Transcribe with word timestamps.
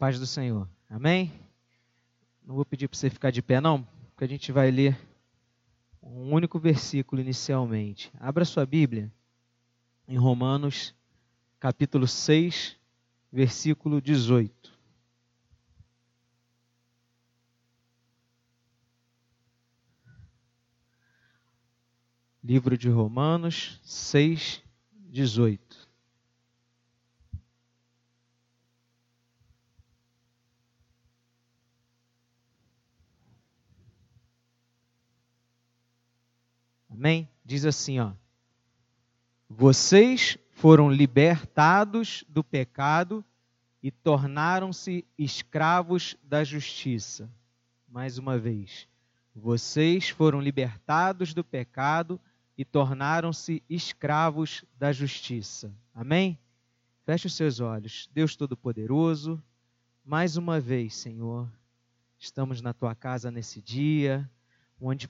paz 0.00 0.18
do 0.18 0.26
Senhor. 0.26 0.66
Amém? 0.88 1.30
Não 2.42 2.54
vou 2.54 2.64
pedir 2.64 2.88
para 2.88 2.96
você 2.96 3.10
ficar 3.10 3.30
de 3.30 3.42
pé, 3.42 3.60
não, 3.60 3.82
porque 4.12 4.24
a 4.24 4.26
gente 4.26 4.50
vai 4.50 4.70
ler 4.70 4.98
um 6.02 6.32
único 6.32 6.58
versículo 6.58 7.20
inicialmente. 7.20 8.10
Abra 8.18 8.46
sua 8.46 8.64
Bíblia 8.64 9.12
em 10.08 10.16
Romanos, 10.16 10.94
capítulo 11.58 12.08
6, 12.08 12.78
versículo 13.30 14.00
18. 14.00 14.72
Livro 22.42 22.78
de 22.78 22.88
Romanos 22.88 23.78
6, 23.84 24.62
18. 25.10 25.79
Amém? 37.00 37.26
Diz 37.42 37.64
assim, 37.64 37.98
ó. 37.98 38.12
Vocês 39.48 40.36
foram 40.50 40.90
libertados 40.90 42.26
do 42.28 42.44
pecado 42.44 43.24
e 43.82 43.90
tornaram-se 43.90 45.06
escravos 45.16 46.14
da 46.22 46.44
justiça. 46.44 47.26
Mais 47.88 48.18
uma 48.18 48.36
vez. 48.38 48.86
Vocês 49.34 50.10
foram 50.10 50.42
libertados 50.42 51.32
do 51.32 51.42
pecado 51.42 52.20
e 52.54 52.66
tornaram-se 52.66 53.62
escravos 53.66 54.62
da 54.78 54.92
justiça. 54.92 55.74
Amém? 55.94 56.38
Feche 57.06 57.28
os 57.28 57.34
seus 57.34 57.60
olhos. 57.60 58.10
Deus 58.12 58.36
Todo-Poderoso, 58.36 59.42
mais 60.04 60.36
uma 60.36 60.60
vez, 60.60 60.96
Senhor, 60.96 61.50
estamos 62.18 62.60
na 62.60 62.74
tua 62.74 62.94
casa 62.94 63.30
nesse 63.30 63.62
dia, 63.62 64.30
onde 64.78 65.08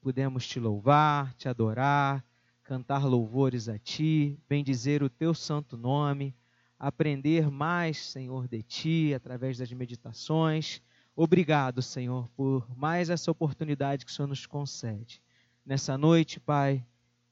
pudemos 0.00 0.46
te 0.46 0.58
louvar, 0.58 1.34
te 1.34 1.48
adorar, 1.48 2.24
cantar 2.62 3.04
louvores 3.04 3.68
a 3.68 3.78
ti, 3.78 4.38
bendizer 4.48 5.02
o 5.02 5.10
teu 5.10 5.34
santo 5.34 5.76
nome, 5.76 6.34
aprender 6.78 7.50
mais, 7.50 7.98
Senhor, 8.06 8.48
de 8.48 8.62
ti 8.62 9.12
através 9.14 9.58
das 9.58 9.72
meditações. 9.72 10.80
Obrigado, 11.14 11.82
Senhor, 11.82 12.28
por 12.30 12.66
mais 12.76 13.10
essa 13.10 13.30
oportunidade 13.30 14.04
que 14.04 14.10
o 14.10 14.14
Senhor 14.14 14.28
nos 14.28 14.46
concede. 14.46 15.20
Nessa 15.66 15.98
noite, 15.98 16.40
Pai, 16.40 16.84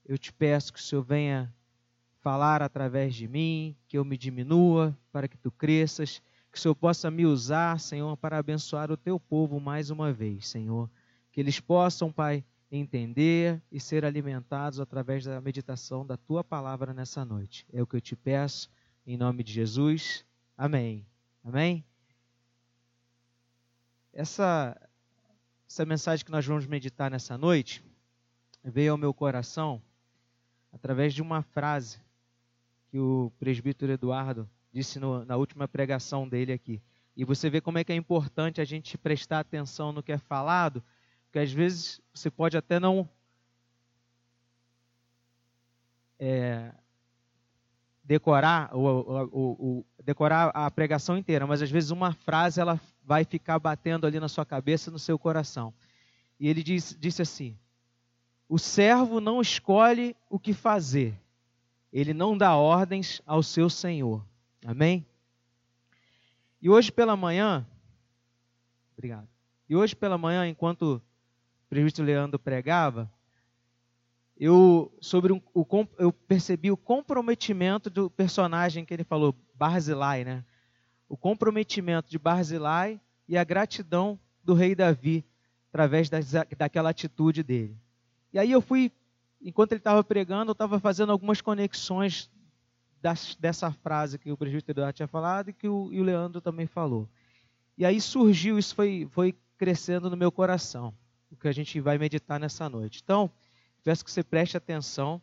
eu 0.04 0.18
te 0.18 0.32
peço 0.32 0.72
que 0.72 0.78
o 0.78 0.82
Senhor 0.82 1.02
venha 1.02 1.54
falar 2.20 2.60
através 2.60 3.14
de 3.14 3.26
mim, 3.26 3.74
que 3.86 3.96
eu 3.96 4.04
me 4.04 4.18
diminua 4.18 4.96
para 5.10 5.28
que 5.28 5.38
tu 5.38 5.50
cresças, 5.50 6.20
que 6.50 6.58
o 6.58 6.60
Senhor 6.60 6.74
possa 6.74 7.10
me 7.10 7.24
usar, 7.24 7.78
Senhor, 7.80 8.16
para 8.16 8.38
abençoar 8.38 8.90
o 8.90 8.96
teu 8.96 9.18
povo 9.18 9.60
mais 9.60 9.88
uma 9.88 10.12
vez, 10.12 10.48
Senhor. 10.48 10.90
Que 11.32 11.40
eles 11.40 11.60
possam, 11.60 12.12
Pai, 12.12 12.44
entender 12.70 13.62
e 13.72 13.80
ser 13.80 14.04
alimentados 14.04 14.80
através 14.80 15.24
da 15.24 15.40
meditação 15.40 16.06
da 16.06 16.16
tua 16.16 16.44
palavra 16.44 16.92
nessa 16.92 17.24
noite. 17.24 17.66
É 17.72 17.82
o 17.82 17.86
que 17.86 17.96
eu 17.96 18.00
te 18.00 18.14
peço, 18.14 18.70
em 19.06 19.16
nome 19.16 19.42
de 19.42 19.52
Jesus. 19.52 20.24
Amém. 20.56 21.06
Amém? 21.42 21.84
Essa, 24.12 24.76
essa 25.68 25.86
mensagem 25.86 26.24
que 26.24 26.32
nós 26.32 26.44
vamos 26.44 26.66
meditar 26.66 27.10
nessa 27.10 27.38
noite 27.38 27.82
veio 28.62 28.92
ao 28.92 28.98
meu 28.98 29.14
coração 29.14 29.80
através 30.72 31.14
de 31.14 31.22
uma 31.22 31.42
frase 31.42 32.00
que 32.90 32.98
o 32.98 33.32
presbítero 33.38 33.92
Eduardo 33.92 34.48
disse 34.72 34.98
no, 34.98 35.24
na 35.24 35.36
última 35.36 35.66
pregação 35.66 36.28
dele 36.28 36.52
aqui. 36.52 36.82
E 37.16 37.24
você 37.24 37.50
vê 37.50 37.60
como 37.60 37.78
é 37.78 37.84
que 37.84 37.92
é 37.92 37.96
importante 37.96 38.60
a 38.60 38.64
gente 38.64 38.96
prestar 38.96 39.40
atenção 39.40 39.92
no 39.92 40.02
que 40.02 40.12
é 40.12 40.18
falado, 40.18 40.82
porque 41.28 41.40
às 41.40 41.52
vezes 41.52 42.00
você 42.12 42.30
pode 42.30 42.56
até 42.56 42.80
não 42.80 43.06
é, 46.18 46.72
decorar 48.02 48.74
o, 48.74 48.80
o, 48.80 49.50
o, 49.78 49.86
decorar 50.02 50.48
a 50.54 50.70
pregação 50.70 51.18
inteira, 51.18 51.46
mas 51.46 51.60
às 51.60 51.70
vezes 51.70 51.90
uma 51.90 52.14
frase 52.14 52.58
ela 52.58 52.80
vai 53.04 53.24
ficar 53.24 53.58
batendo 53.58 54.06
ali 54.06 54.18
na 54.18 54.28
sua 54.28 54.46
cabeça, 54.46 54.90
no 54.90 54.98
seu 54.98 55.18
coração. 55.18 55.74
E 56.40 56.48
ele 56.48 56.62
diz, 56.62 56.96
disse 56.98 57.20
assim: 57.20 57.54
O 58.48 58.58
servo 58.58 59.20
não 59.20 59.42
escolhe 59.42 60.16
o 60.30 60.38
que 60.38 60.54
fazer, 60.54 61.14
ele 61.92 62.14
não 62.14 62.38
dá 62.38 62.56
ordens 62.56 63.20
ao 63.26 63.42
seu 63.42 63.68
senhor. 63.68 64.24
Amém? 64.64 65.06
E 66.62 66.70
hoje 66.70 66.90
pela 66.90 67.14
manhã, 67.14 67.66
obrigado. 68.94 69.28
E 69.68 69.76
hoje 69.76 69.94
pela 69.94 70.16
manhã, 70.16 70.48
enquanto 70.48 71.02
presbítero 71.68 72.06
Leandro 72.06 72.38
pregava, 72.38 73.10
eu, 74.38 74.92
sobre 75.00 75.32
um, 75.32 75.42
o, 75.52 75.66
eu 75.98 76.12
percebi 76.12 76.70
o 76.70 76.76
comprometimento 76.76 77.90
do 77.90 78.08
personagem 78.08 78.84
que 78.84 78.94
ele 78.94 79.04
falou, 79.04 79.34
Barzilai, 79.54 80.24
né? 80.24 80.44
O 81.08 81.16
comprometimento 81.16 82.08
de 82.08 82.18
Barzilai 82.18 83.00
e 83.26 83.36
a 83.36 83.42
gratidão 83.42 84.18
do 84.44 84.54
rei 84.54 84.74
Davi 84.74 85.24
através 85.70 86.08
das, 86.08 86.32
daquela 86.56 86.90
atitude 86.90 87.42
dele. 87.42 87.76
E 88.32 88.38
aí 88.38 88.52
eu 88.52 88.60
fui, 88.60 88.92
enquanto 89.42 89.72
ele 89.72 89.80
estava 89.80 90.04
pregando, 90.04 90.50
eu 90.50 90.52
estava 90.52 90.78
fazendo 90.78 91.10
algumas 91.10 91.40
conexões 91.40 92.30
das, 93.02 93.34
dessa 93.34 93.72
frase 93.72 94.18
que 94.18 94.30
o 94.30 94.36
presbítero 94.36 94.78
Eduardo 94.78 94.96
tinha 94.96 95.08
falado 95.08 95.50
e 95.50 95.52
que 95.52 95.68
o, 95.68 95.92
e 95.92 96.00
o 96.00 96.04
Leandro 96.04 96.40
também 96.40 96.66
falou. 96.66 97.08
E 97.76 97.84
aí 97.84 98.00
surgiu, 98.00 98.58
isso 98.58 98.74
foi, 98.74 99.08
foi 99.10 99.34
crescendo 99.56 100.08
no 100.08 100.16
meu 100.16 100.30
coração 100.30 100.94
o 101.30 101.36
que 101.36 101.48
a 101.48 101.52
gente 101.52 101.80
vai 101.80 101.98
meditar 101.98 102.38
nessa 102.38 102.68
noite. 102.68 103.00
Então, 103.02 103.30
peço 103.84 104.04
que 104.04 104.10
você 104.10 104.22
preste 104.22 104.56
atenção 104.56 105.20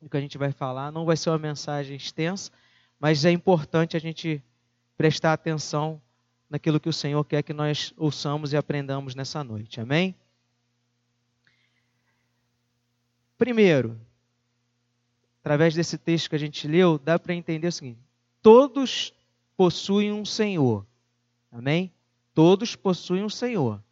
no 0.00 0.08
que 0.08 0.16
a 0.16 0.20
gente 0.20 0.38
vai 0.38 0.52
falar. 0.52 0.90
Não 0.90 1.04
vai 1.04 1.16
ser 1.16 1.30
uma 1.30 1.38
mensagem 1.38 1.96
extensa, 1.96 2.50
mas 2.98 3.24
é 3.24 3.30
importante 3.30 3.96
a 3.96 4.00
gente 4.00 4.42
prestar 4.96 5.32
atenção 5.32 6.00
naquilo 6.48 6.80
que 6.80 6.88
o 6.88 6.92
Senhor 6.92 7.24
quer 7.24 7.42
que 7.42 7.52
nós 7.52 7.92
ouçamos 7.96 8.52
e 8.52 8.56
aprendamos 8.56 9.14
nessa 9.14 9.42
noite. 9.42 9.80
Amém? 9.80 10.14
Primeiro, 13.36 14.00
através 15.40 15.74
desse 15.74 15.98
texto 15.98 16.30
que 16.30 16.36
a 16.36 16.38
gente 16.38 16.66
leu, 16.66 16.98
dá 16.98 17.18
para 17.18 17.34
entender 17.34 17.68
o 17.68 17.72
seguinte: 17.72 18.00
todos 18.40 19.12
possuem 19.56 20.12
um 20.12 20.24
Senhor. 20.24 20.86
Amém? 21.52 21.92
Todos 22.32 22.74
possuem 22.74 23.24
um 23.24 23.28
Senhor. 23.28 23.82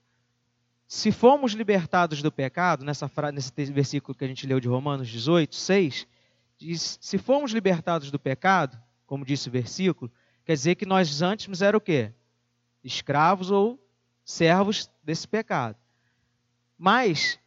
Se 0.94 1.10
fomos 1.10 1.54
libertados 1.54 2.22
do 2.22 2.30
pecado, 2.30 2.84
nessa 2.84 3.10
nesse 3.32 3.52
versículo 3.72 4.16
que 4.16 4.24
a 4.24 4.28
gente 4.28 4.46
leu 4.46 4.60
de 4.60 4.68
Romanos 4.68 5.08
18, 5.08 5.52
6, 5.52 6.06
diz: 6.56 6.98
se 7.00 7.18
fomos 7.18 7.50
libertados 7.50 8.12
do 8.12 8.18
pecado, 8.18 8.80
como 9.04 9.24
disse 9.24 9.48
o 9.48 9.50
versículo, 9.50 10.08
quer 10.44 10.52
dizer 10.52 10.76
que 10.76 10.86
nós 10.86 11.20
antes 11.20 11.62
era 11.62 11.76
o 11.76 11.80
quê? 11.80 12.12
Escravos 12.84 13.50
ou 13.50 13.76
servos 14.24 14.88
desse 15.02 15.26
pecado. 15.26 15.76
Mas, 16.78 17.40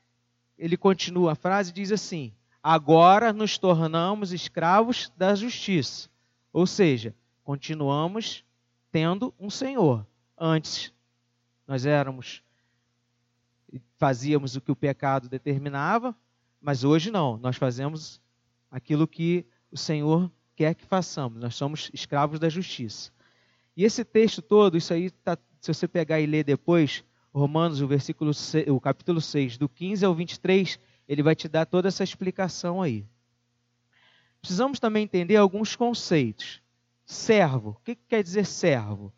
ele 0.58 0.75
continua 0.75 1.31
a 1.31 1.35
frase 1.35 1.69
e 1.69 1.74
diz 1.74 1.94
assim: 1.94 2.34
agora 2.62 3.31
nos 3.31 3.58
tornamos 3.58 4.34
escravos 4.34 5.09
da 5.16 5.34
justiça. 5.34 6.09
Ou 6.52 6.68
seja, 6.68 7.16
continuamos 7.46 8.44
tendo 8.91 9.34
um 9.40 9.50
Senhor. 9.50 10.06
Antes, 10.38 10.94
nós 11.66 11.85
éramos 11.85 12.44
fazíamos 13.97 14.55
o 14.55 14.61
que 14.61 14.72
o 14.72 14.75
pecado 14.75 15.29
determinava, 15.29 16.16
mas 16.61 16.83
hoje 16.83 17.11
não, 17.11 17.38
nós 17.38 17.55
fazemos 17.55 18.22
aquilo 18.72 19.07
que 19.07 19.45
o 19.72 19.78
Senhor 19.78 20.31
quer 20.55 20.73
que 20.73 20.85
façamos, 20.85 21.39
nós 21.39 21.55
somos 21.55 21.89
escravos 21.94 22.39
da 22.39 22.50
justiça. 22.50 23.11
E 23.75 23.83
esse 23.83 24.03
texto 24.03 24.41
todo, 24.41 24.78
isso 24.78 24.94
aí, 24.94 25.11
tá, 25.11 25.38
se 25.61 25.73
você 25.73 25.87
pegar 25.87 26.19
e 26.19 26.25
ler 26.25 26.43
depois, 26.43 27.03
Romanos, 27.34 27.81
o, 27.81 27.87
versículo, 27.87 28.31
o 28.67 28.81
capítulo 28.81 29.22
6, 29.22 29.58
do 29.58 29.70
15 29.70 30.03
ao 30.03 30.16
23, 30.16 30.79
ele 31.08 31.22
vai 31.22 31.35
te 31.35 31.47
dar 31.47 31.66
toda 31.66 31.87
essa 31.87 32.03
explicação 32.03 32.81
aí. 32.81 33.05
Precisamos 34.41 34.79
também 34.79 35.03
entender 35.03 35.35
alguns 35.35 35.75
conceitos. 35.75 36.61
Servo, 37.05 37.70
o 37.70 37.84
que 37.84 37.96
quer 37.96 38.23
dizer 38.23 38.46
servo? 38.46 39.13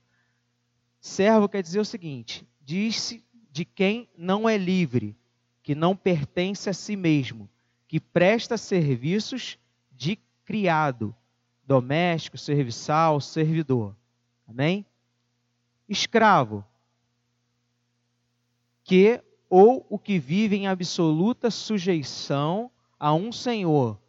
Servo 0.99 1.47
quer 1.47 1.61
dizer 1.61 1.79
o 1.79 1.85
seguinte: 1.85 2.47
diz-se 2.61 3.23
de 3.51 3.65
quem 3.65 4.09
não 4.17 4.47
é 4.47 4.57
livre, 4.57 5.15
que 5.63 5.75
não 5.75 5.95
pertence 5.95 6.69
a 6.69 6.73
si 6.73 6.95
mesmo, 6.95 7.49
que 7.87 7.99
presta 7.99 8.57
serviços 8.57 9.57
de 9.91 10.17
criado, 10.45 11.15
doméstico, 11.65 12.37
serviçal, 12.37 13.19
servidor. 13.19 13.95
Amém? 14.47 14.85
Escravo, 15.87 16.65
que 18.83 19.21
ou 19.49 19.85
o 19.89 19.97
que 19.97 20.19
vive 20.19 20.55
em 20.55 20.67
absoluta 20.67 21.49
sujeição 21.49 22.71
a 22.99 23.13
um 23.13 23.31
senhor, 23.31 23.99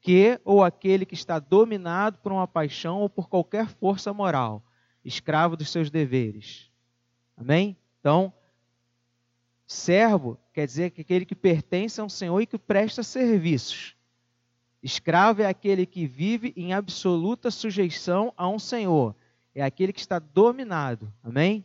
que 0.00 0.40
ou 0.44 0.62
aquele 0.62 1.06
que 1.06 1.14
está 1.14 1.38
dominado 1.38 2.18
por 2.18 2.32
uma 2.32 2.46
paixão 2.46 3.00
ou 3.00 3.08
por 3.08 3.28
qualquer 3.28 3.68
força 3.68 4.12
moral. 4.12 4.62
escravo 5.04 5.56
dos 5.56 5.70
seus 5.70 5.90
deveres. 5.90 6.70
Amém? 7.36 7.76
Então, 8.00 8.32
servo 9.68 10.38
quer 10.54 10.66
dizer 10.66 10.90
que 10.90 11.02
aquele 11.02 11.26
que 11.26 11.34
pertence 11.34 12.00
a 12.00 12.04
um 12.04 12.08
senhor 12.08 12.40
e 12.40 12.46
que 12.46 12.58
presta 12.58 13.02
serviços. 13.02 13.94
Escravo 14.82 15.42
é 15.42 15.46
aquele 15.46 15.84
que 15.84 16.06
vive 16.06 16.54
em 16.56 16.72
absoluta 16.72 17.50
sujeição 17.50 18.32
a 18.34 18.48
um 18.48 18.58
senhor. 18.58 19.14
É 19.54 19.62
aquele 19.62 19.92
que 19.92 20.00
está 20.00 20.18
dominado. 20.18 21.12
Amém? 21.22 21.64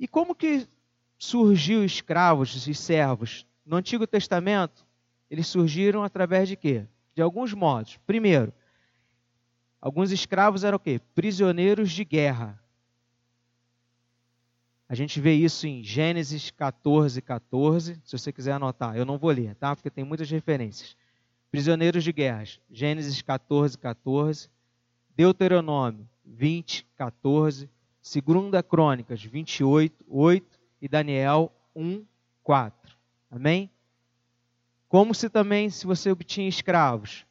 E 0.00 0.08
como 0.08 0.34
que 0.34 0.66
surgiu 1.18 1.84
escravos 1.84 2.66
e 2.66 2.74
servos? 2.74 3.46
No 3.64 3.76
Antigo 3.76 4.06
Testamento, 4.06 4.86
eles 5.30 5.46
surgiram 5.46 6.02
através 6.02 6.48
de 6.48 6.56
quê? 6.56 6.86
De 7.14 7.20
alguns 7.20 7.52
modos. 7.52 7.98
Primeiro, 8.06 8.52
alguns 9.80 10.10
escravos 10.10 10.64
eram 10.64 10.76
o 10.76 10.80
quê? 10.80 11.00
Prisioneiros 11.14 11.90
de 11.90 12.04
guerra. 12.04 12.62
A 14.88 14.94
gente 14.94 15.20
vê 15.20 15.34
isso 15.34 15.66
em 15.66 15.82
Gênesis 15.82 16.50
14, 16.50 17.20
14. 17.20 18.00
Se 18.04 18.16
você 18.16 18.32
quiser 18.32 18.52
anotar, 18.52 18.96
eu 18.96 19.04
não 19.04 19.18
vou 19.18 19.30
ler, 19.30 19.54
tá? 19.56 19.74
Porque 19.74 19.90
tem 19.90 20.04
muitas 20.04 20.30
referências. 20.30 20.96
Prisioneiros 21.50 22.04
de 22.04 22.12
guerras. 22.12 22.60
Gênesis 22.70 23.20
14, 23.20 23.76
14. 23.76 24.48
Deuteronômio 25.16 26.08
20, 26.24 26.86
14. 26.96 27.68
Segunda 28.00 28.62
Crônicas 28.62 29.22
28, 29.24 30.04
8. 30.08 30.60
E 30.80 30.88
Daniel 30.88 31.52
1, 31.74 32.04
4. 32.44 32.96
Amém? 33.30 33.68
Como 34.88 35.12
se 35.12 35.28
também, 35.28 35.68
se 35.68 35.84
você 35.84 36.12
obtinha 36.12 36.48
escravos, 36.48 37.26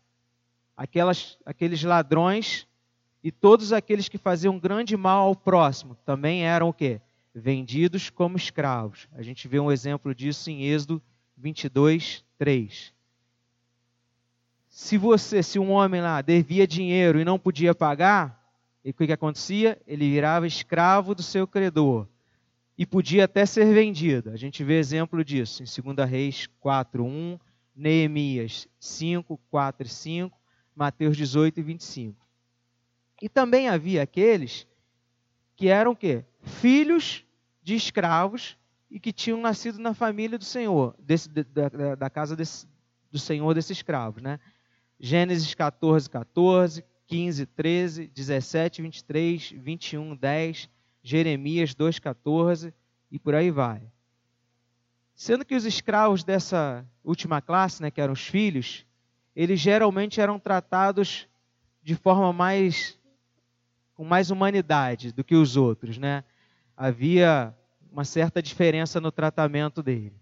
aquelas, 0.76 1.38
aqueles 1.46 1.82
ladrões 1.84 2.68
e 3.24 3.32
todos 3.32 3.72
aqueles 3.72 4.10
que 4.10 4.18
faziam 4.18 4.60
grande 4.60 4.98
mal 4.98 5.28
ao 5.28 5.36
próximo 5.36 5.96
também 6.06 6.44
eram 6.46 6.68
o 6.68 6.74
quê? 6.74 7.00
Vendidos 7.36 8.10
como 8.10 8.38
escravos. 8.38 9.10
A 9.12 9.22
gente 9.22 9.48
vê 9.48 9.60
um 9.60 9.72
exemplo 9.72 10.16
disso 10.16 10.50
em 10.50 10.64
Êxodo 10.64 11.02
22, 11.38 12.24
3. 12.38 12.94
Se 14.70 14.98
você, 14.98 15.44
se 15.44 15.60
um 15.60 15.72
homem 15.72 16.02
lá 16.02 16.22
devia 16.22 16.66
dinheiro 16.66 17.20
e 17.20 17.26
não 17.26 17.38
podia 17.38 17.76
pagar, 17.76 18.42
o 18.84 18.94
que, 18.94 19.08
que 19.08 19.12
acontecia? 19.12 19.82
Ele 19.86 20.10
virava 20.10 20.48
escravo 20.48 21.14
do 21.14 21.24
seu 21.24 21.46
credor 21.46 22.08
e 22.78 22.86
podia 22.86 23.26
até 23.26 23.46
ser 23.46 23.74
vendido. 23.74 24.30
A 24.30 24.38
gente 24.38 24.64
vê 24.64 24.78
exemplo 24.80 25.24
disso 25.24 25.64
em 25.64 25.94
2 25.94 26.10
Reis 26.10 26.48
4, 26.60 27.04
1, 27.04 27.40
Neemias 27.76 28.68
5, 28.80 29.40
4 29.50 29.88
e 29.88 29.90
5, 29.90 30.38
Mateus 30.76 31.18
18 31.18 31.60
e 31.60 31.64
25. 31.64 32.26
E 33.22 33.30
também 33.30 33.68
havia 33.68 34.04
aqueles 34.04 34.68
que 35.56 35.68
eram 35.68 35.92
o 35.92 35.96
quê? 35.96 36.26
Filhos 36.42 37.26
de 37.64 37.76
escravos 37.76 38.58
e 38.90 39.00
que 39.00 39.12
tinham 39.12 39.40
nascido 39.40 39.80
na 39.80 39.94
família 39.94 40.38
do 40.38 40.46
Senhor, 40.46 40.96
desse, 41.00 41.30
da, 41.30 41.96
da, 41.96 42.10
casa 42.10 42.36
desse, 42.36 42.68
do 43.12 43.18
Senhor 43.18 43.54
desses 43.54 43.72
escravos. 43.72 44.22
Né? 44.22 44.40
Gênesis 45.00 45.54
14, 45.54 46.10
14, 46.10 46.86
15, 47.08 47.46
13, 47.46 48.08
17, 48.08 48.82
23, 48.82 49.52
21, 49.58 50.16
10, 50.16 50.70
Jeremias 51.02 51.76
2, 51.76 52.00
14 52.00 52.74
e 53.12 53.20
por 53.20 53.36
aí 53.36 53.52
vai. 53.52 53.82
Sendo 55.16 55.46
que 55.46 55.56
os 55.56 55.66
escravos 55.66 56.24
dessa 56.24 56.86
última 57.04 57.42
classe, 57.42 57.82
né, 57.82 57.90
que 57.90 58.02
eram 58.02 58.14
os 58.14 58.28
filhos, 58.28 58.86
eles 59.36 59.60
geralmente 59.60 60.20
eram 60.20 60.40
tratados 60.40 61.28
de 61.82 61.96
forma 61.96 62.34
mais 62.34 63.00
com 63.96 64.04
mais 64.04 64.30
humanidade 64.30 65.12
do 65.12 65.24
que 65.24 65.36
os 65.36 65.58
outros, 65.58 65.98
né? 65.98 66.24
havia 66.76 67.56
uma 67.92 68.04
certa 68.04 68.42
diferença 68.42 69.00
no 69.00 69.12
tratamento 69.12 69.82
dele. 69.82 70.14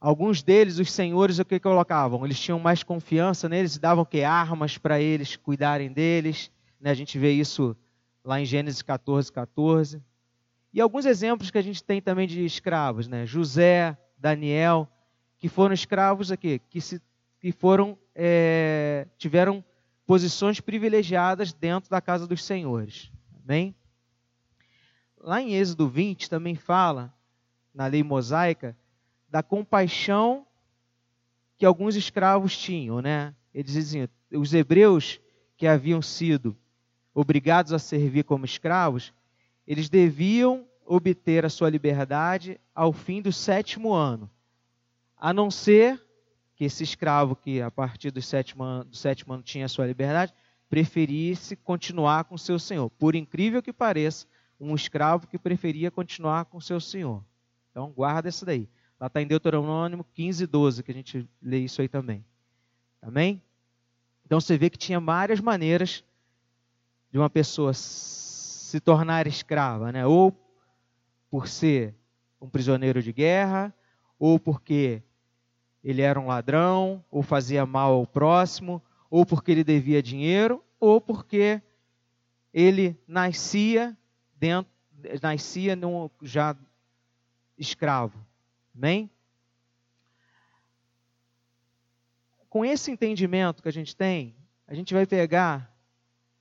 Alguns 0.00 0.42
deles, 0.42 0.80
os 0.80 0.90
senhores, 0.90 1.38
o 1.38 1.44
que 1.44 1.60
colocavam? 1.60 2.24
Eles 2.24 2.40
tinham 2.40 2.58
mais 2.58 2.82
confiança 2.82 3.48
neles, 3.48 3.78
davam 3.78 4.04
que 4.04 4.24
armas 4.24 4.76
para 4.76 5.00
eles 5.00 5.36
cuidarem 5.36 5.92
deles. 5.92 6.50
Né? 6.80 6.90
A 6.90 6.94
gente 6.94 7.16
vê 7.16 7.30
isso 7.30 7.76
lá 8.24 8.40
em 8.40 8.44
Gênesis 8.44 8.82
14, 8.82 9.30
14. 9.30 10.02
E 10.72 10.80
alguns 10.80 11.06
exemplos 11.06 11.52
que 11.52 11.58
a 11.58 11.62
gente 11.62 11.84
tem 11.84 12.02
também 12.02 12.26
de 12.26 12.44
escravos, 12.44 13.06
né? 13.06 13.26
José, 13.26 13.96
Daniel, 14.18 14.88
que 15.38 15.48
foram 15.48 15.74
escravos 15.74 16.32
aqui, 16.32 16.60
que, 16.70 16.80
se, 16.80 17.00
que 17.38 17.52
foram 17.52 17.96
é, 18.14 19.06
tiveram 19.16 19.62
posições 20.12 20.60
privilegiadas 20.60 21.54
dentro 21.54 21.88
da 21.88 21.98
casa 21.98 22.26
dos 22.26 22.44
senhores. 22.44 23.10
Amém? 23.42 23.74
lá 25.18 25.40
em 25.40 25.54
Êxodo 25.54 25.88
20 25.88 26.28
também 26.28 26.54
fala, 26.54 27.14
na 27.72 27.86
lei 27.86 28.02
mosaica, 28.02 28.76
da 29.26 29.42
compaixão 29.42 30.46
que 31.56 31.64
alguns 31.64 31.96
escravos 31.96 32.58
tinham, 32.58 33.00
né? 33.00 33.34
Eles 33.54 33.72
diziam, 33.72 34.06
os 34.32 34.52
hebreus 34.52 35.18
que 35.56 35.66
haviam 35.66 36.02
sido 36.02 36.54
obrigados 37.14 37.72
a 37.72 37.78
servir 37.78 38.24
como 38.24 38.44
escravos, 38.44 39.14
eles 39.66 39.88
deviam 39.88 40.66
obter 40.84 41.46
a 41.46 41.48
sua 41.48 41.70
liberdade 41.70 42.60
ao 42.74 42.92
fim 42.92 43.22
do 43.22 43.32
sétimo 43.32 43.94
ano, 43.94 44.30
a 45.16 45.32
não 45.32 45.50
ser 45.50 46.04
que 46.62 46.66
esse 46.66 46.84
escravo 46.84 47.34
que 47.34 47.60
a 47.60 47.72
partir 47.72 48.12
do 48.12 48.22
sétimo 48.22 48.62
ano, 48.62 48.84
do 48.84 48.96
sétimo 48.96 49.34
ano 49.34 49.42
tinha 49.42 49.66
sua 49.66 49.84
liberdade, 49.84 50.32
preferisse 50.70 51.56
continuar 51.56 52.22
com 52.22 52.38
seu 52.38 52.56
senhor. 52.56 52.88
Por 52.88 53.16
incrível 53.16 53.60
que 53.60 53.72
pareça, 53.72 54.28
um 54.60 54.72
escravo 54.72 55.26
que 55.26 55.36
preferia 55.36 55.90
continuar 55.90 56.44
com 56.44 56.60
seu 56.60 56.80
senhor. 56.80 57.24
Então, 57.68 57.90
guarda 57.90 58.28
isso 58.28 58.46
daí. 58.46 58.68
Lá 59.00 59.08
está 59.08 59.20
em 59.20 59.26
Deuteronômio 59.26 60.06
15, 60.14 60.46
12, 60.46 60.84
que 60.84 60.92
a 60.92 60.94
gente 60.94 61.28
lê 61.42 61.58
isso 61.58 61.80
aí 61.80 61.88
também. 61.88 62.24
Amém? 63.02 63.42
Então, 64.24 64.40
você 64.40 64.56
vê 64.56 64.70
que 64.70 64.78
tinha 64.78 65.00
várias 65.00 65.40
maneiras 65.40 66.04
de 67.10 67.18
uma 67.18 67.28
pessoa 67.28 67.74
se 67.74 68.78
tornar 68.78 69.26
escrava, 69.26 69.90
né? 69.90 70.06
Ou 70.06 70.32
por 71.28 71.48
ser 71.48 71.92
um 72.40 72.48
prisioneiro 72.48 73.02
de 73.02 73.12
guerra, 73.12 73.74
ou 74.16 74.38
porque 74.38 75.02
ele 75.82 76.02
era 76.02 76.18
um 76.18 76.26
ladrão, 76.26 77.04
ou 77.10 77.22
fazia 77.22 77.66
mal 77.66 77.94
ao 77.94 78.06
próximo, 78.06 78.82
ou 79.10 79.26
porque 79.26 79.50
ele 79.50 79.64
devia 79.64 80.02
dinheiro, 80.02 80.62
ou 80.78 81.00
porque 81.00 81.60
ele 82.52 82.96
nascia 83.06 83.96
dentro, 84.36 84.70
nascia 85.20 85.74
num, 85.74 86.08
já 86.22 86.56
escravo. 87.58 88.24
Amém? 88.74 89.10
Com 92.48 92.64
esse 92.64 92.90
entendimento 92.90 93.62
que 93.62 93.68
a 93.68 93.72
gente 93.72 93.96
tem, 93.96 94.36
a 94.66 94.74
gente 94.74 94.92
vai 94.92 95.06
pegar 95.06 95.72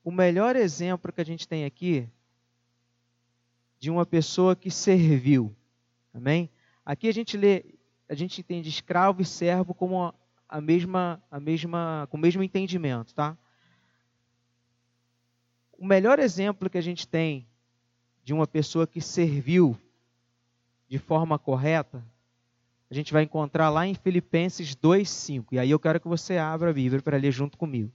o 0.03 0.12
melhor 0.12 0.55
exemplo 0.55 1.12
que 1.12 1.21
a 1.21 1.25
gente 1.25 1.48
tem 1.48 1.65
aqui 1.65 2.10
de 3.79 3.89
uma 3.89 4.05
pessoa 4.05 4.55
que 4.55 4.69
serviu. 4.69 5.55
Amém? 6.13 6.50
Aqui 6.86 7.07
a 7.07 7.13
gente 7.13 7.38
lê, 7.38 7.63
a 8.12 8.13
gente 8.13 8.41
entende 8.41 8.68
escravo 8.68 9.22
e 9.22 9.25
servo 9.25 9.74
como 9.74 10.13
a 10.50 10.60
mesma, 10.60 11.24
a 11.32 11.39
mesma, 11.39 12.10
com 12.12 12.18
o 12.18 12.20
mesmo 12.20 12.44
entendimento, 12.44 13.15
tá? 13.15 13.38
O 15.77 15.86
melhor 15.86 16.20
exemplo 16.20 16.70
que 16.70 16.77
a 16.77 16.82
gente 16.82 17.08
tem 17.08 17.48
de 18.22 18.34
uma 18.34 18.46
pessoa 18.46 18.86
que 18.86 19.00
serviu 19.00 19.80
de 20.89 21.00
forma 21.00 21.39
correta, 21.39 22.03
a 22.89 22.94
gente 22.94 23.13
vai 23.13 23.24
encontrar 23.24 23.70
lá 23.70 23.88
em 23.88 23.96
Filipenses 23.96 24.75
2:5. 24.75 25.56
E 25.56 25.60
aí 25.60 25.72
eu 25.72 25.80
quero 25.80 25.98
que 25.98 26.08
você 26.10 26.38
abra 26.38 26.72
a 26.72 26.74
Bíblia 26.74 27.01
para 27.01 27.15
ler 27.15 27.32
junto 27.32 27.58
comigo. 27.58 27.94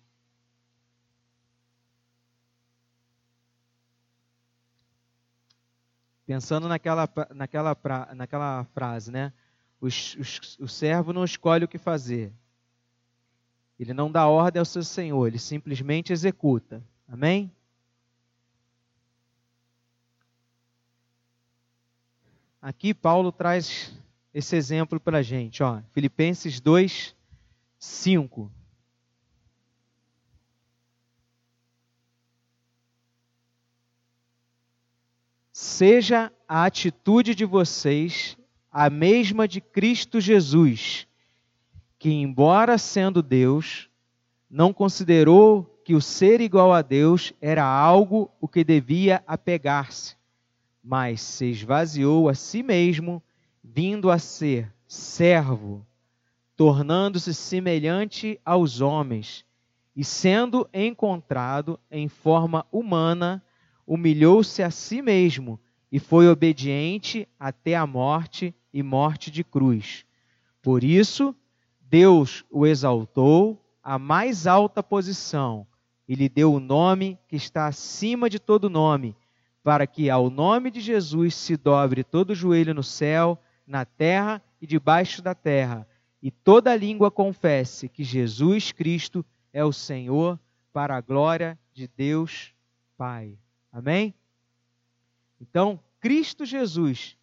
Pensando 6.25 6.67
naquela, 6.69 7.07
naquela, 7.35 7.77
naquela 8.15 8.65
frase, 8.73 9.13
né? 9.13 9.31
O, 9.81 9.87
o, 9.87 10.65
o 10.65 10.69
servo 10.69 11.13
não 11.13 11.25
escolhe 11.25 11.65
o 11.65 11.69
que 11.69 11.79
fazer. 11.79 12.33
Ele 13.79 13.93
não 13.93 14.11
dá 14.11 14.27
ordem 14.27 14.59
ao 14.59 14.65
seu 14.65 14.83
senhor, 14.83 15.27
ele 15.27 15.39
simplesmente 15.39 16.13
executa. 16.13 16.83
Amém? 17.07 17.53
Aqui 22.61 22.93
Paulo 22.93 23.31
traz 23.31 23.95
esse 24.35 24.57
exemplo 24.57 24.99
para 24.99 25.19
a 25.19 25.23
gente, 25.23 25.63
ó, 25.63 25.81
Filipenses 25.93 26.59
2, 26.59 27.15
5. 27.79 28.51
Seja 35.53 36.33
a 36.49 36.65
atitude 36.65 37.35
de 37.35 37.45
vocês 37.45 38.37
a 38.79 38.91
mesma 38.91 39.49
de 39.49 39.59
Cristo 39.59 40.21
Jesus, 40.21 41.09
que, 41.99 42.11
embora 42.11 42.77
sendo 42.77 43.23
Deus, 43.23 43.89
não 44.51 44.71
considerou 44.71 45.81
que 45.83 45.95
o 45.95 46.01
ser 46.03 46.43
igual 46.43 46.75
a 46.75 46.83
Deus 46.83 47.33
era 47.41 47.65
algo 47.65 48.31
o 48.39 48.47
que 48.47 48.63
devia 48.63 49.25
apegar-se, 49.27 50.15
mas 50.85 51.23
se 51.23 51.47
esvaziou 51.47 52.29
a 52.29 52.35
si 52.35 52.63
mesmo, 52.63 53.23
vindo 53.65 54.11
a 54.11 54.19
ser 54.19 54.71
servo, 54.87 55.83
tornando-se 56.55 57.33
semelhante 57.33 58.39
aos 58.45 58.83
homens, 58.83 59.43
e 59.97 60.05
sendo 60.05 60.69
encontrado 60.71 61.81
em 61.91 62.09
forma 62.09 62.67
humana, 62.71 63.43
humilhou-se 63.87 64.63
a 64.63 64.71
si 64.71 65.01
mesmo 65.01 65.59
e 65.91 65.99
foi 65.99 66.29
obediente 66.29 67.27
até 67.41 67.75
a 67.75 67.87
morte 67.87 68.55
e 68.77 68.83
morte 68.83 69.31
de 69.31 69.43
cruz. 69.43 70.05
Por 70.61 70.85
isso, 70.85 71.35
Deus 71.81 72.45
o 72.51 72.67
exaltou 72.67 73.59
à 73.83 73.99
mais 73.99 74.47
alta 74.47 74.83
posição 74.83 75.67
e 76.07 76.15
lhe 76.15 76.29
deu 76.29 76.53
o 76.53 76.61
nome 76.61 77.19
que 77.27 77.37
está 77.37 77.67
acima 77.67 78.29
de 78.29 78.39
todo 78.39 78.69
nome, 78.69 79.17
para 79.63 79.87
que 79.87 80.11
ao 80.11 80.29
nome 80.29 80.71
de 80.71 80.83
Jesus 80.83 81.35
se 81.35 81.57
dobre 81.57 82.05
todo 82.05 82.35
joelho 82.35 82.75
no 82.75 82.83
céu, 82.83 83.39
na 83.67 83.87
terra 83.87 84.43
e 84.61 84.67
debaixo 84.67 85.23
da 85.23 85.35
terra, 85.35 85.89
e 86.23 86.31
toda 86.31 86.77
língua 86.77 87.11
confesse 87.11 87.89
que 87.89 88.05
Jesus 88.05 88.73
Cristo 88.73 89.25
é 89.55 89.65
o 89.65 89.73
Senhor, 89.73 90.39
para 90.71 90.99
a 90.99 91.01
glória 91.01 91.59
de 91.73 91.89
Deus 91.89 92.53
Pai. 92.99 93.39
Amém? 93.73 94.13
Então, 95.41 95.81
Cristo 95.99 96.45
Jesus, 96.45 97.17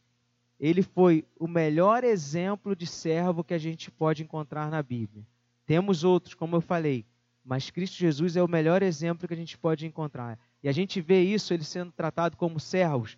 ele 0.59 0.81
foi 0.81 1.25
o 1.39 1.47
melhor 1.47 2.03
exemplo 2.03 2.75
de 2.75 2.87
servo 2.87 3.43
que 3.43 3.53
a 3.53 3.57
gente 3.57 3.91
pode 3.91 4.23
encontrar 4.23 4.69
na 4.69 4.81
Bíblia. 4.81 5.25
Temos 5.65 6.03
outros, 6.03 6.33
como 6.33 6.55
eu 6.55 6.61
falei, 6.61 7.05
mas 7.43 7.69
Cristo 7.69 7.97
Jesus 7.97 8.35
é 8.35 8.43
o 8.43 8.47
melhor 8.47 8.81
exemplo 8.81 9.27
que 9.27 9.33
a 9.33 9.37
gente 9.37 9.57
pode 9.57 9.85
encontrar. 9.85 10.39
E 10.61 10.69
a 10.69 10.71
gente 10.71 11.01
vê 11.01 11.21
isso, 11.21 11.53
ele 11.53 11.63
sendo 11.63 11.91
tratado 11.91 12.37
como 12.37 12.59
servos, 12.59 13.17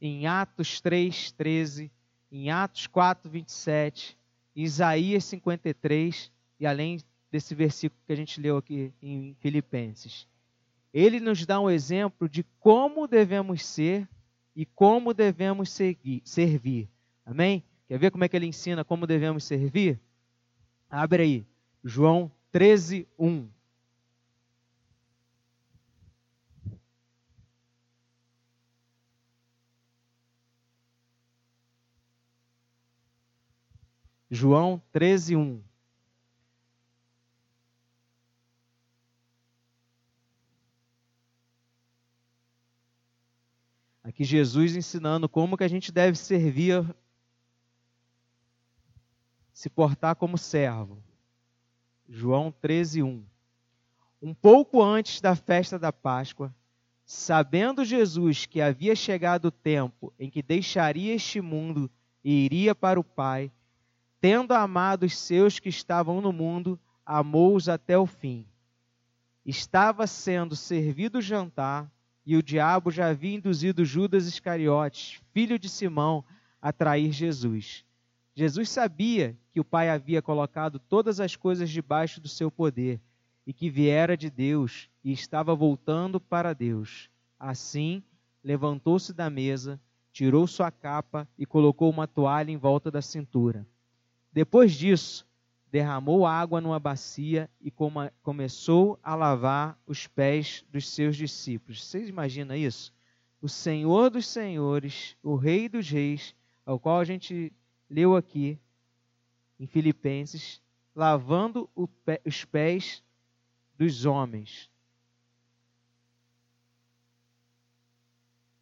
em 0.00 0.26
Atos 0.26 0.80
3, 0.80 1.32
13, 1.32 1.90
em 2.30 2.50
Atos 2.50 2.86
4, 2.86 3.30
27, 3.30 4.16
Isaías 4.54 5.24
53, 5.24 6.30
e 6.58 6.66
além 6.66 6.98
desse 7.30 7.54
versículo 7.54 8.00
que 8.06 8.12
a 8.12 8.16
gente 8.16 8.40
leu 8.40 8.56
aqui 8.56 8.92
em 9.02 9.36
Filipenses. 9.40 10.26
Ele 10.92 11.20
nos 11.20 11.44
dá 11.44 11.60
um 11.60 11.68
exemplo 11.68 12.28
de 12.28 12.42
como 12.58 13.06
devemos 13.06 13.64
ser 13.64 14.08
e 14.58 14.66
como 14.66 15.14
devemos 15.14 15.70
seguir, 15.70 16.20
servir. 16.24 16.90
Amém? 17.24 17.62
Quer 17.86 17.96
ver 17.96 18.10
como 18.10 18.24
é 18.24 18.28
que 18.28 18.34
ele 18.34 18.44
ensina 18.46 18.84
como 18.84 19.06
devemos 19.06 19.44
servir? 19.44 20.00
Abre 20.90 21.22
aí, 21.22 21.46
João 21.84 22.28
13, 22.50 23.06
1. 23.16 23.48
João 34.28 34.82
13, 34.90 35.36
1. 35.36 35.67
Aqui 44.18 44.24
Jesus 44.24 44.74
ensinando 44.74 45.28
como 45.28 45.56
que 45.56 45.62
a 45.62 45.68
gente 45.68 45.92
deve 45.92 46.18
servir, 46.18 46.84
se 49.52 49.70
portar 49.70 50.16
como 50.16 50.36
servo. 50.36 51.00
João 52.08 52.50
13, 52.50 53.00
1. 53.00 53.24
Um 54.20 54.34
pouco 54.34 54.82
antes 54.82 55.20
da 55.20 55.36
festa 55.36 55.78
da 55.78 55.92
Páscoa, 55.92 56.52
sabendo 57.06 57.84
Jesus 57.84 58.44
que 58.44 58.60
havia 58.60 58.96
chegado 58.96 59.44
o 59.44 59.50
tempo 59.52 60.12
em 60.18 60.28
que 60.28 60.42
deixaria 60.42 61.14
este 61.14 61.40
mundo 61.40 61.88
e 62.24 62.44
iria 62.44 62.74
para 62.74 62.98
o 62.98 63.04
Pai, 63.04 63.52
tendo 64.20 64.52
amado 64.52 65.06
os 65.06 65.16
seus 65.16 65.60
que 65.60 65.68
estavam 65.68 66.20
no 66.20 66.32
mundo, 66.32 66.76
amou-os 67.06 67.68
até 67.68 67.96
o 67.96 68.04
fim. 68.04 68.44
Estava 69.46 70.08
sendo 70.08 70.56
servido 70.56 71.18
o 71.18 71.22
jantar, 71.22 71.88
e 72.28 72.36
o 72.36 72.42
diabo 72.42 72.90
já 72.90 73.08
havia 73.08 73.34
induzido 73.34 73.86
Judas 73.86 74.26
Iscariotes, 74.26 75.18
filho 75.32 75.58
de 75.58 75.66
Simão, 75.66 76.22
a 76.60 76.70
trair 76.70 77.10
Jesus. 77.10 77.86
Jesus 78.34 78.68
sabia 78.68 79.34
que 79.50 79.58
o 79.58 79.64
Pai 79.64 79.88
havia 79.88 80.20
colocado 80.20 80.78
todas 80.78 81.20
as 81.20 81.36
coisas 81.36 81.70
debaixo 81.70 82.20
do 82.20 82.28
seu 82.28 82.50
poder 82.50 83.00
e 83.46 83.52
que 83.54 83.70
viera 83.70 84.14
de 84.14 84.28
Deus 84.28 84.90
e 85.02 85.10
estava 85.10 85.54
voltando 85.54 86.20
para 86.20 86.52
Deus. 86.52 87.08
Assim, 87.40 88.02
levantou-se 88.44 89.14
da 89.14 89.30
mesa, 89.30 89.80
tirou 90.12 90.46
sua 90.46 90.70
capa 90.70 91.26
e 91.38 91.46
colocou 91.46 91.88
uma 91.88 92.06
toalha 92.06 92.50
em 92.50 92.58
volta 92.58 92.90
da 92.90 93.00
cintura. 93.00 93.66
Depois 94.30 94.74
disso, 94.74 95.26
derramou 95.70 96.26
água 96.26 96.60
numa 96.60 96.78
bacia 96.78 97.50
e 97.60 97.70
começou 98.22 98.98
a 99.02 99.14
lavar 99.14 99.78
os 99.86 100.06
pés 100.06 100.64
dos 100.70 100.88
seus 100.88 101.16
discípulos. 101.16 101.84
Vocês 101.84 102.08
imaginam 102.08 102.56
isso? 102.56 102.92
O 103.40 103.48
Senhor 103.48 104.10
dos 104.10 104.26
Senhores, 104.26 105.16
o 105.22 105.36
Rei 105.36 105.68
dos 105.68 105.88
Reis, 105.88 106.34
ao 106.64 106.78
qual 106.78 106.98
a 106.98 107.04
gente 107.04 107.52
leu 107.88 108.16
aqui 108.16 108.58
em 109.58 109.66
Filipenses, 109.66 110.60
lavando 110.94 111.68
os 112.24 112.44
pés 112.44 113.02
dos 113.76 114.04
homens. 114.04 114.70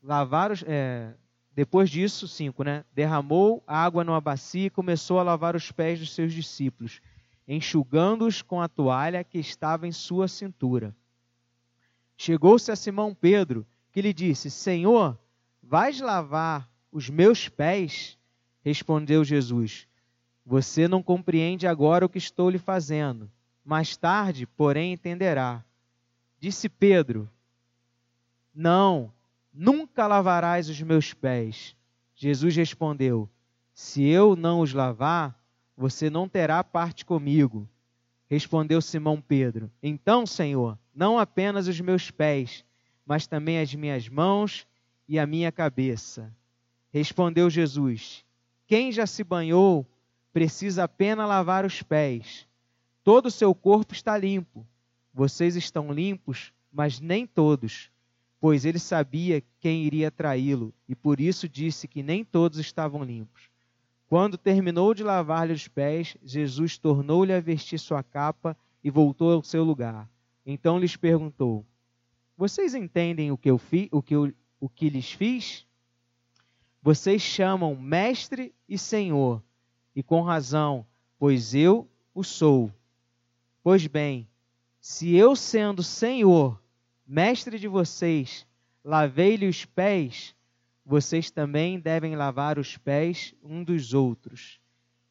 Lavar 0.02 0.52
os, 0.52 0.62
é, 0.66 1.14
depois 1.56 1.88
disso, 1.88 2.28
cinco, 2.28 2.62
né? 2.62 2.84
Derramou 2.92 3.64
água 3.66 4.04
numa 4.04 4.20
bacia 4.20 4.66
e 4.66 4.70
começou 4.70 5.18
a 5.18 5.22
lavar 5.22 5.56
os 5.56 5.72
pés 5.72 5.98
dos 5.98 6.14
seus 6.14 6.34
discípulos, 6.34 7.00
enxugando-os 7.48 8.42
com 8.42 8.60
a 8.60 8.68
toalha 8.68 9.24
que 9.24 9.38
estava 9.38 9.88
em 9.88 9.92
sua 9.92 10.28
cintura. 10.28 10.94
Chegou-se 12.14 12.70
a 12.70 12.76
Simão 12.76 13.14
Pedro, 13.14 13.66
que 13.90 14.02
lhe 14.02 14.12
disse: 14.12 14.50
Senhor, 14.50 15.18
vais 15.62 15.98
lavar 15.98 16.70
os 16.92 17.08
meus 17.08 17.48
pés? 17.48 18.18
Respondeu 18.62 19.24
Jesus: 19.24 19.88
Você 20.44 20.86
não 20.86 21.02
compreende 21.02 21.66
agora 21.66 22.04
o 22.04 22.08
que 22.08 22.18
estou 22.18 22.50
lhe 22.50 22.58
fazendo. 22.58 23.30
Mais 23.64 23.96
tarde, 23.96 24.46
porém, 24.46 24.92
entenderá. 24.92 25.64
Disse 26.38 26.68
Pedro: 26.68 27.30
Não, 28.54 29.10
Nunca 29.58 30.06
lavarás 30.06 30.68
os 30.68 30.82
meus 30.82 31.14
pés. 31.14 31.74
Jesus 32.14 32.54
respondeu: 32.54 33.26
Se 33.72 34.04
eu 34.04 34.36
não 34.36 34.60
os 34.60 34.74
lavar, 34.74 35.34
você 35.74 36.10
não 36.10 36.28
terá 36.28 36.62
parte 36.62 37.06
comigo. 37.06 37.66
Respondeu 38.28 38.82
Simão 38.82 39.18
Pedro: 39.18 39.72
Então, 39.82 40.26
Senhor, 40.26 40.78
não 40.94 41.18
apenas 41.18 41.68
os 41.68 41.80
meus 41.80 42.10
pés, 42.10 42.66
mas 43.06 43.26
também 43.26 43.58
as 43.58 43.74
minhas 43.74 44.10
mãos 44.10 44.66
e 45.08 45.18
a 45.18 45.26
minha 45.26 45.50
cabeça. 45.50 46.30
Respondeu 46.92 47.48
Jesus: 47.48 48.26
Quem 48.66 48.92
já 48.92 49.06
se 49.06 49.24
banhou 49.24 49.86
precisa 50.34 50.84
apenas 50.84 51.26
lavar 51.26 51.64
os 51.64 51.82
pés. 51.82 52.46
Todo 53.02 53.26
o 53.26 53.30
seu 53.30 53.54
corpo 53.54 53.94
está 53.94 54.18
limpo. 54.18 54.66
Vocês 55.14 55.56
estão 55.56 55.90
limpos, 55.90 56.52
mas 56.70 57.00
nem 57.00 57.26
todos 57.26 57.90
pois 58.46 58.64
ele 58.64 58.78
sabia 58.78 59.42
quem 59.58 59.82
iria 59.82 60.08
traí-lo, 60.08 60.72
e 60.88 60.94
por 60.94 61.18
isso 61.18 61.48
disse 61.48 61.88
que 61.88 62.00
nem 62.00 62.24
todos 62.24 62.60
estavam 62.60 63.02
limpos. 63.02 63.50
Quando 64.06 64.38
terminou 64.38 64.94
de 64.94 65.02
lavar-lhe 65.02 65.52
os 65.52 65.66
pés, 65.66 66.16
Jesus 66.22 66.78
tornou-lhe 66.78 67.32
a 67.32 67.40
vestir 67.40 67.76
sua 67.76 68.04
capa 68.04 68.56
e 68.84 68.88
voltou 68.88 69.32
ao 69.32 69.42
seu 69.42 69.64
lugar. 69.64 70.08
Então 70.46 70.78
lhes 70.78 70.94
perguntou: 70.94 71.66
Vocês 72.36 72.72
entendem 72.72 73.32
o 73.32 73.36
que 73.36 73.50
eu 73.50 73.58
fi, 73.58 73.88
o 73.90 74.00
que, 74.00 74.14
eu, 74.14 74.32
o 74.60 74.68
que 74.68 74.90
lhes 74.90 75.10
fiz? 75.10 75.66
Vocês 76.80 77.20
chamam 77.22 77.74
mestre 77.74 78.54
e 78.68 78.78
senhor, 78.78 79.42
e 79.92 80.04
com 80.04 80.22
razão, 80.22 80.86
pois 81.18 81.52
eu 81.52 81.88
o 82.14 82.22
sou. 82.22 82.72
Pois 83.60 83.88
bem, 83.88 84.28
se 84.80 85.16
eu 85.16 85.34
sendo 85.34 85.82
senhor 85.82 86.62
mestre 87.06 87.58
de 87.58 87.68
vocês, 87.68 88.46
lavei-lhe 88.84 89.46
os 89.46 89.64
pés, 89.64 90.34
vocês 90.84 91.30
também 91.30 91.78
devem 91.78 92.16
lavar 92.16 92.58
os 92.58 92.76
pés 92.76 93.34
um 93.42 93.62
dos 93.62 93.94
outros. 93.94 94.60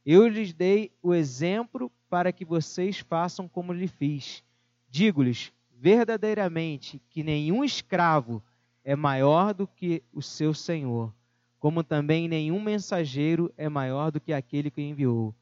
Eu 0.06 0.28
lhes 0.28 0.54
dei 0.54 0.92
o 1.02 1.14
exemplo 1.14 1.92
para 2.10 2.32
que 2.32 2.46
vocês 2.46 3.00
façam 3.00 3.48
como 3.48 3.74
lhe 3.74 3.88
fiz. 3.88 4.44
Digo-lhes 4.90 5.52
verdadeiramente 5.72 7.02
que 7.10 7.24
nenhum 7.24 7.64
escravo 7.64 8.44
é 8.84 8.96
maior 8.96 9.54
do 9.54 9.68
que 9.68 10.04
o 10.14 10.22
seu 10.22 10.54
senhor, 10.54 11.14
como 11.60 11.84
também 11.84 12.28
nenhum 12.28 12.62
mensageiro 12.62 13.52
é 13.58 13.68
maior 13.68 14.12
do 14.12 14.20
que 14.22 14.32
aquele 14.32 14.70
que 14.70 14.82
enviou. 14.82 15.34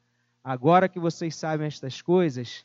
Agora 0.42 0.88
que 0.88 0.98
vocês 0.98 1.36
sabem 1.36 1.66
estas 1.66 2.00
coisas, 2.00 2.64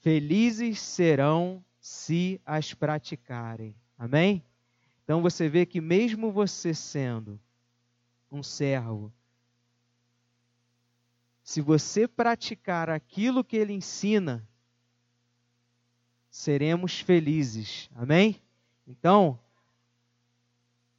felizes 0.00 0.80
serão 0.80 1.64
se 1.80 2.40
as 2.44 2.74
praticarem. 2.74 3.74
Amém? 3.98 4.44
Então 5.02 5.22
você 5.22 5.48
vê 5.48 5.64
que 5.66 5.80
mesmo 5.80 6.30
você 6.30 6.74
sendo 6.74 7.40
um 8.30 8.42
servo, 8.42 9.12
se 11.42 11.60
você 11.60 12.06
praticar 12.06 12.88
aquilo 12.88 13.42
que 13.42 13.56
ele 13.56 13.72
ensina, 13.72 14.46
seremos 16.30 17.00
felizes. 17.00 17.90
Amém? 17.96 18.40
Então, 18.86 19.36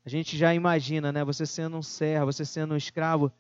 a 0.04 0.10
gente 0.10 0.38
já 0.38 0.54
imagina, 0.54 1.12
né? 1.12 1.24
Você 1.24 1.46
sendo 1.46 1.78
um 1.78 1.82
servo, 1.82 2.34
você 2.34 2.44
sendo 2.44 2.74
um 2.74 2.78
escravo, 2.78 3.32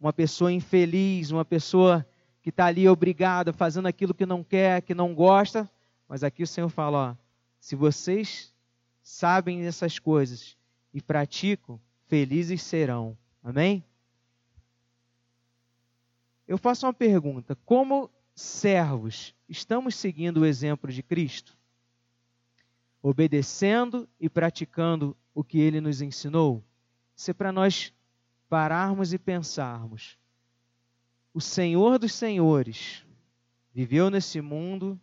uma 0.00 0.12
pessoa 0.12 0.50
infeliz, 0.50 1.30
uma 1.30 1.44
pessoa 1.44 2.04
que 2.42 2.50
está 2.50 2.66
ali 2.66 2.88
obrigada, 2.88 3.52
fazendo 3.52 3.86
aquilo 3.86 4.14
que 4.14 4.26
não 4.26 4.42
quer, 4.42 4.82
que 4.82 4.94
não 4.94 5.14
gosta. 5.14 5.70
Mas 6.08 6.22
aqui 6.22 6.42
o 6.42 6.46
Senhor 6.46 6.68
fala: 6.68 7.12
ó, 7.12 7.16
se 7.60 7.74
vocês 7.74 8.54
sabem 9.02 9.66
essas 9.66 9.98
coisas 9.98 10.56
e 10.92 11.00
praticam, 11.00 11.80
felizes 12.06 12.62
serão. 12.62 13.16
Amém? 13.42 13.84
Eu 16.46 16.58
faço 16.58 16.86
uma 16.86 16.94
pergunta: 16.94 17.56
como 17.64 18.10
servos, 18.34 19.34
estamos 19.48 19.96
seguindo 19.96 20.38
o 20.38 20.46
exemplo 20.46 20.92
de 20.92 21.02
Cristo? 21.02 21.56
Obedecendo 23.02 24.08
e 24.18 24.28
praticando 24.28 25.16
o 25.34 25.44
que 25.44 25.58
ele 25.58 25.80
nos 25.80 26.00
ensinou? 26.00 26.64
Isso 27.14 27.30
é 27.30 27.34
para 27.34 27.52
nós 27.52 27.92
pararmos 28.48 29.12
e 29.12 29.18
pensarmos. 29.18 30.18
O 31.32 31.40
Senhor 31.40 31.98
dos 31.98 32.12
Senhores 32.12 33.04
viveu 33.72 34.10
nesse 34.10 34.40
mundo 34.40 35.00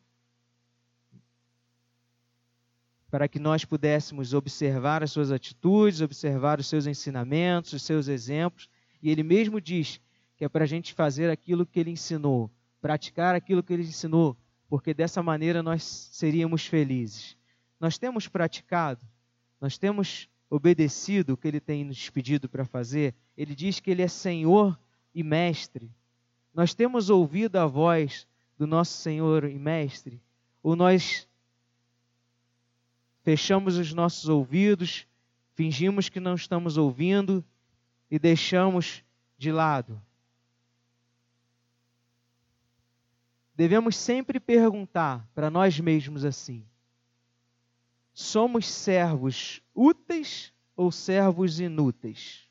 para 3.14 3.28
que 3.28 3.38
nós 3.38 3.64
pudéssemos 3.64 4.34
observar 4.34 5.04
as 5.04 5.12
suas 5.12 5.32
atitudes, 5.32 6.02
observar 6.02 6.60
os 6.60 6.66
seus 6.66 6.88
ensinamentos, 6.88 7.72
os 7.72 7.84
seus 7.84 8.08
exemplos. 8.08 8.68
E 9.04 9.12
ele 9.12 9.22
mesmo 9.22 9.62
diz 9.62 10.02
que 10.36 10.44
é 10.44 10.50
para 10.50 10.64
a 10.64 10.68
gente 10.68 10.96
fazer 10.96 11.30
aquilo 11.30 11.64
que 11.64 11.80
ele 11.80 11.92
ensinou, 11.92 12.50
praticar 12.82 13.36
aquilo 13.36 13.62
que 13.62 13.72
ele 13.72 13.84
ensinou, 13.84 14.36
porque 14.68 14.96
dessa 14.96 15.22
maneira 15.22 15.62
nós 15.62 15.84
seríamos 15.84 16.66
felizes. 16.66 17.38
Nós 17.80 18.00
temos 18.00 18.28
praticado, 18.28 19.06
nós 19.62 19.78
temos 19.78 20.28
obedecido 20.50 21.34
o 21.34 21.38
que 21.38 21.48
ele 21.48 21.60
tem 21.60 21.86
nos 21.86 22.10
pedido 22.10 22.50
para 22.50 22.66
fazer. 22.66 23.14
Ele 23.38 23.54
diz 23.54 23.80
que 23.80 23.92
ele 23.92 24.02
é 24.02 24.08
Senhor 24.08 24.76
e 25.14 25.22
Mestre. 25.22 25.92
Nós 26.52 26.74
temos 26.74 27.12
ouvido 27.12 27.58
a 27.58 27.68
voz 27.68 28.26
do 28.58 28.66
nosso 28.66 28.98
Senhor 28.98 29.44
e 29.44 29.60
Mestre, 29.60 30.20
ou 30.64 30.76
nós 30.76 31.28
fechamos 33.24 33.78
os 33.78 33.94
nossos 33.94 34.30
ouvidos, 34.30 35.08
fingimos 35.56 36.10
que 36.10 36.20
não 36.20 36.36
estamos 36.36 36.78
ouvindo 36.78 37.44
e 38.12 38.20
deixamos 38.20 39.04
de 39.38 39.52
lado. 39.52 40.00
Devemos 43.56 43.96
sempre 43.96 44.40
perguntar 44.40 45.28
para 45.34 45.50
nós 45.50 45.80
mesmos 45.80 46.26
assim: 46.26 46.66
somos 48.14 48.68
servos 48.68 49.62
úteis 49.74 50.54
ou 50.76 50.92
servos 50.92 51.60
inúteis? 51.60 52.48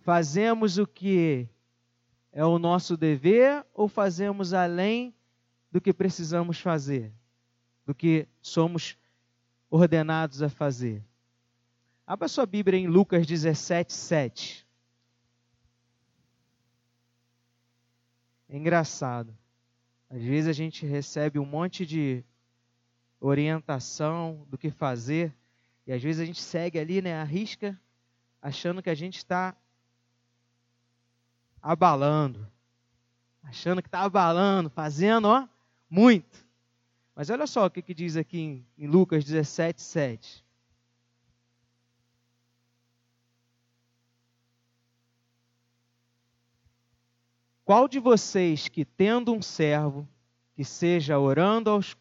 Fazemos 0.00 0.76
o 0.78 0.86
que 0.86 1.48
é 2.30 2.44
o 2.44 2.58
nosso 2.58 2.96
dever 2.96 3.64
ou 3.72 3.88
fazemos 3.88 4.52
além 4.52 5.14
do 5.72 5.80
que 5.80 5.92
precisamos 5.92 6.60
fazer? 6.60 7.12
Do 7.86 7.94
que 7.94 8.26
somos 8.42 8.98
ordenados 9.70 10.42
a 10.42 10.48
fazer. 10.48 11.02
Abra 12.06 12.28
sua 12.28 12.44
Bíblia 12.44 12.78
em 12.78 12.88
Lucas 12.88 13.26
17, 13.26 13.92
7. 13.92 14.66
É 18.48 18.56
engraçado. 18.56 19.36
Às 20.10 20.22
vezes 20.22 20.48
a 20.48 20.52
gente 20.52 20.86
recebe 20.86 21.38
um 21.38 21.46
monte 21.46 21.84
de 21.84 22.24
orientação 23.20 24.46
do 24.48 24.58
que 24.58 24.70
fazer, 24.70 25.34
e 25.86 25.92
às 25.92 26.02
vezes 26.02 26.20
a 26.20 26.24
gente 26.24 26.40
segue 26.40 26.78
ali, 26.78 27.02
né, 27.02 27.20
arrisca, 27.20 27.80
achando 28.40 28.82
que 28.82 28.90
a 28.90 28.94
gente 28.94 29.16
está 29.16 29.56
abalando, 31.60 32.46
achando 33.42 33.82
que 33.82 33.88
está 33.88 34.02
abalando, 34.02 34.70
fazendo, 34.70 35.26
ó, 35.26 35.48
muito. 35.90 36.45
Mas 37.16 37.30
olha 37.30 37.46
só 37.46 37.64
o 37.64 37.70
que, 37.70 37.80
que 37.80 37.94
diz 37.94 38.14
aqui 38.14 38.38
em, 38.38 38.66
em 38.76 38.86
Lucas 38.86 39.24
17, 39.24 39.80
7. 39.80 40.44
Qual 47.64 47.88
de 47.88 47.98
vocês 47.98 48.68
que 48.68 48.84
tendo 48.84 49.32
um 49.32 49.40
servo 49.40 50.06
que 50.54 50.62
seja 50.62 51.18
orando, 51.18 51.70
aos, 51.70 51.96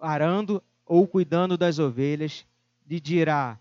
arando 0.00 0.62
ou 0.86 1.06
cuidando 1.06 1.58
das 1.58 1.78
ovelhas, 1.78 2.46
lhe 2.86 2.98
dirá, 2.98 3.60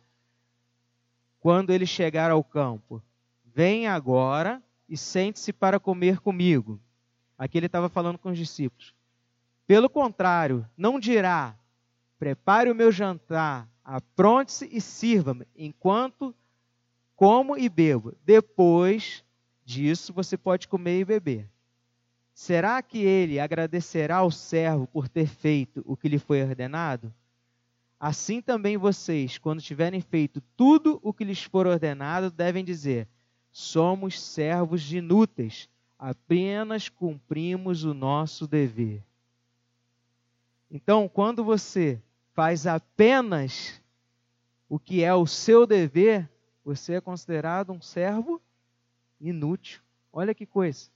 quando 1.40 1.72
ele 1.72 1.86
chegar 1.86 2.32
ao 2.32 2.44
campo, 2.44 3.04
vem 3.44 3.88
agora 3.88 4.64
e 4.88 4.98
sente-se 4.98 5.52
para 5.52 5.82
comer 5.82 6.20
comigo. 6.22 6.80
Aqui 7.38 7.58
ele 7.58 7.66
estava 7.66 7.90
falando 7.90 8.18
com 8.18 8.32
os 8.32 8.38
discípulos. 8.38 8.96
Pelo 9.66 9.90
contrário, 9.90 10.68
não 10.78 11.00
dirá: 11.00 11.58
prepare 12.20 12.70
o 12.70 12.76
meu 12.76 12.92
jantar, 12.92 13.70
apronte-se 13.84 14.70
e 14.72 14.82
sirva-me, 14.82 15.48
enquanto 15.56 16.36
como 17.16 17.58
e 17.58 17.70
bebo. 17.70 18.14
Depois 18.26 19.24
disso 19.64 20.12
você 20.14 20.38
pode 20.38 20.68
comer 20.68 21.00
e 21.00 21.06
beber. 21.06 21.50
Será 22.34 22.82
que 22.82 22.98
ele 22.98 23.40
agradecerá 23.40 24.18
ao 24.18 24.32
servo 24.32 24.88
por 24.88 25.08
ter 25.08 25.28
feito 25.28 25.84
o 25.86 25.96
que 25.96 26.10
lhe 26.10 26.18
foi 26.18 26.42
ordenado? 26.42 27.14
Assim 28.00 28.42
também 28.42 28.76
vocês, 28.76 29.38
quando 29.38 29.62
tiverem 29.62 30.02
feito 30.02 30.42
tudo 30.58 31.00
o 31.02 31.14
que 31.14 31.24
lhes 31.24 31.44
for 31.44 31.68
ordenado, 31.68 32.30
devem 32.30 32.66
dizer: 32.66 33.08
somos 33.52 34.20
servos 34.20 34.92
inúteis, 34.92 35.70
apenas 35.98 36.90
cumprimos 36.90 37.84
o 37.84 37.94
nosso 37.94 38.46
dever. 38.48 39.04
Então, 40.76 41.08
quando 41.08 41.44
você 41.44 42.02
faz 42.34 42.68
apenas 42.68 43.80
o 44.68 44.80
que 44.80 45.04
é 45.04 45.14
o 45.14 45.28
seu 45.28 45.68
dever, 45.68 46.28
você 46.66 46.96
é 46.96 47.02
considerado 47.02 47.72
um 47.72 47.80
servo 47.80 48.42
inútil. 49.22 49.82
Olha 50.12 50.34
que 50.34 50.48
coisa 50.48 50.92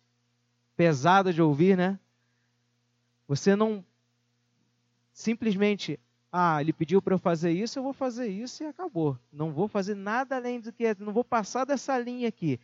pesada 0.77 1.33
de 1.33 1.41
ouvir, 1.41 1.75
né? 1.75 1.99
Você 3.27 3.55
não 3.55 3.83
simplesmente, 5.11 5.99
ah, 6.31 6.61
ele 6.61 6.71
pediu 6.71 7.01
para 7.01 7.15
eu 7.15 7.19
fazer 7.19 7.51
isso, 7.51 7.79
eu 7.79 7.83
vou 7.83 7.93
fazer 7.93 8.27
isso 8.27 8.63
e 8.63 8.67
acabou. 8.67 9.17
Não 9.31 9.51
vou 9.51 9.67
fazer 9.67 9.95
nada 9.95 10.35
além 10.35 10.59
do 10.59 10.71
que, 10.71 10.95
não 10.99 11.11
vou 11.11 11.23
passar 11.23 11.65
dessa 11.65 11.97
linha 11.97 12.27
aqui. 12.27 12.59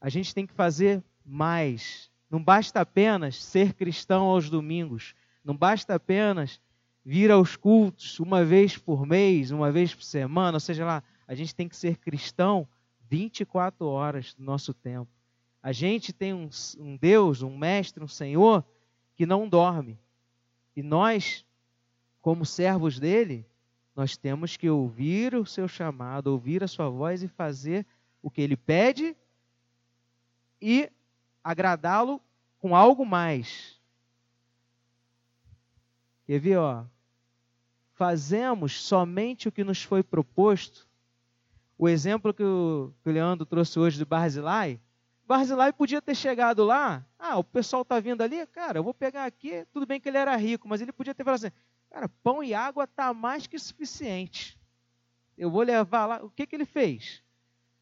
A 0.00 0.08
gente 0.08 0.34
tem 0.34 0.46
que 0.46 0.52
fazer 0.52 1.02
mais. 1.24 2.10
Não 2.30 2.42
basta 2.42 2.80
apenas 2.80 3.42
ser 3.42 3.72
cristão 3.72 4.24
aos 4.24 4.50
domingos. 4.50 5.14
Não 5.44 5.56
basta 5.56 5.94
apenas 5.94 6.60
vir 7.04 7.30
aos 7.30 7.56
cultos 7.56 8.20
uma 8.20 8.44
vez 8.44 8.76
por 8.76 9.06
mês, 9.06 9.50
uma 9.50 9.72
vez 9.72 9.94
por 9.94 10.02
semana, 10.02 10.56
ou 10.56 10.60
seja 10.60 10.84
lá, 10.84 11.02
a 11.26 11.34
gente 11.34 11.54
tem 11.54 11.68
que 11.68 11.76
ser 11.76 11.96
cristão 11.96 12.68
24 13.08 13.86
horas 13.86 14.34
do 14.34 14.44
nosso 14.44 14.74
tempo. 14.74 15.10
A 15.62 15.72
gente 15.72 16.12
tem 16.12 16.34
um, 16.34 16.48
um 16.78 16.96
Deus, 16.96 17.42
um 17.42 17.56
mestre, 17.56 18.04
um 18.04 18.08
Senhor 18.08 18.64
que 19.14 19.24
não 19.24 19.48
dorme. 19.48 19.98
E 20.76 20.82
nós, 20.82 21.44
como 22.20 22.44
servos 22.44 23.00
dele, 23.00 23.46
nós 23.96 24.16
temos 24.16 24.56
que 24.56 24.70
ouvir 24.70 25.34
o 25.34 25.44
seu 25.44 25.66
chamado, 25.66 26.28
ouvir 26.28 26.62
a 26.62 26.68
sua 26.68 26.88
voz 26.88 27.22
e 27.22 27.28
fazer 27.28 27.86
o 28.22 28.30
que 28.30 28.40
ele 28.40 28.56
pede 28.56 29.16
e 30.60 30.90
agradá-lo 31.48 32.20
com 32.58 32.76
algo 32.76 33.06
mais. 33.06 33.80
Quer 36.26 36.38
ver, 36.38 36.58
ó? 36.58 36.84
Fazemos 37.94 38.78
somente 38.82 39.48
o 39.48 39.52
que 39.52 39.64
nos 39.64 39.82
foi 39.82 40.02
proposto. 40.02 40.86
O 41.78 41.88
exemplo 41.88 42.34
que 42.34 42.42
o, 42.42 42.92
que 43.02 43.08
o 43.08 43.12
Leandro 43.12 43.46
trouxe 43.46 43.78
hoje 43.78 43.98
do 43.98 44.04
Barzilai, 44.04 44.78
Barzilai 45.26 45.72
podia 45.72 46.02
ter 46.02 46.14
chegado 46.14 46.64
lá, 46.64 47.02
ah, 47.18 47.38
o 47.38 47.44
pessoal 47.44 47.80
está 47.80 47.98
vindo 47.98 48.20
ali, 48.20 48.46
cara, 48.48 48.78
eu 48.78 48.84
vou 48.84 48.92
pegar 48.92 49.24
aqui, 49.24 49.66
tudo 49.72 49.86
bem 49.86 49.98
que 49.98 50.08
ele 50.08 50.18
era 50.18 50.36
rico, 50.36 50.68
mas 50.68 50.82
ele 50.82 50.92
podia 50.92 51.14
ter 51.14 51.24
falado 51.24 51.44
assim, 51.44 51.56
cara, 51.90 52.10
pão 52.22 52.44
e 52.44 52.52
água 52.52 52.84
está 52.84 53.14
mais 53.14 53.46
que 53.46 53.58
suficiente. 53.58 54.58
Eu 55.36 55.50
vou 55.50 55.62
levar 55.62 56.06
lá, 56.06 56.22
o 56.22 56.30
que, 56.30 56.46
que 56.46 56.54
ele 56.54 56.66
fez? 56.66 57.22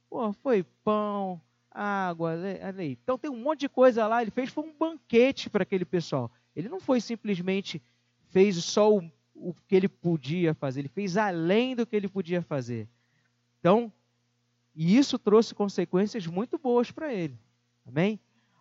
Pô, 0.09 0.33
foi 0.33 0.63
pão, 0.85 1.41
água, 1.77 2.35
leite. 2.35 2.99
Então 3.03 3.19
tem 3.19 3.31
um 3.31 3.37
monte 3.37 3.61
de 3.61 3.69
coisa 3.69 4.07
lá, 4.07 4.23
ele 4.23 4.31
fez, 4.31 4.51
foi 4.51 4.65
um 4.65 4.73
banquete 4.73 5.51
para 5.51 5.63
aquele 5.63 5.85
pessoal. 5.85 6.31
Ele 6.55 6.69
não 6.69 6.81
foi 6.81 7.01
simplesmente 7.01 7.83
fez 8.31 8.57
só 8.65 8.93
o, 8.93 9.11
o 9.35 9.55
que 9.67 9.77
ele 9.77 9.89
podia 9.89 10.55
fazer, 10.55 10.81
ele 10.81 10.89
fez 10.89 11.17
além 11.17 11.77
do 11.77 11.87
que 11.87 11.95
ele 11.95 12.09
podia 12.09 12.41
fazer. 12.41 12.89
Então, 13.61 13.93
e 14.75 14.97
isso 14.97 15.19
trouxe 15.19 15.55
consequências 15.55 16.27
muito 16.27 16.59
boas 16.59 16.91
para 16.91 17.13
ele. 17.13 17.39
Amém? 17.87 18.19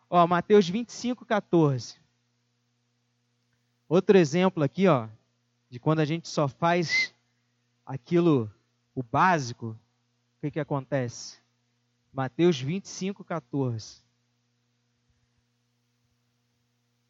Ó, 0.09 0.25
Mateus 0.27 0.67
25, 0.67 1.25
14. 1.25 1.97
Outro 3.87 4.17
exemplo 4.17 4.63
aqui, 4.63 4.87
ó, 4.87 5.07
de 5.69 5.79
quando 5.79 5.99
a 5.99 6.05
gente 6.05 6.27
só 6.27 6.47
faz 6.47 7.13
aquilo, 7.85 8.51
o 8.93 9.03
básico, 9.03 9.67
o 10.37 10.41
que, 10.41 10.51
que 10.51 10.59
acontece? 10.59 11.44
Mateus 12.15 12.61
25, 12.61 13.25
14. 13.25 14.01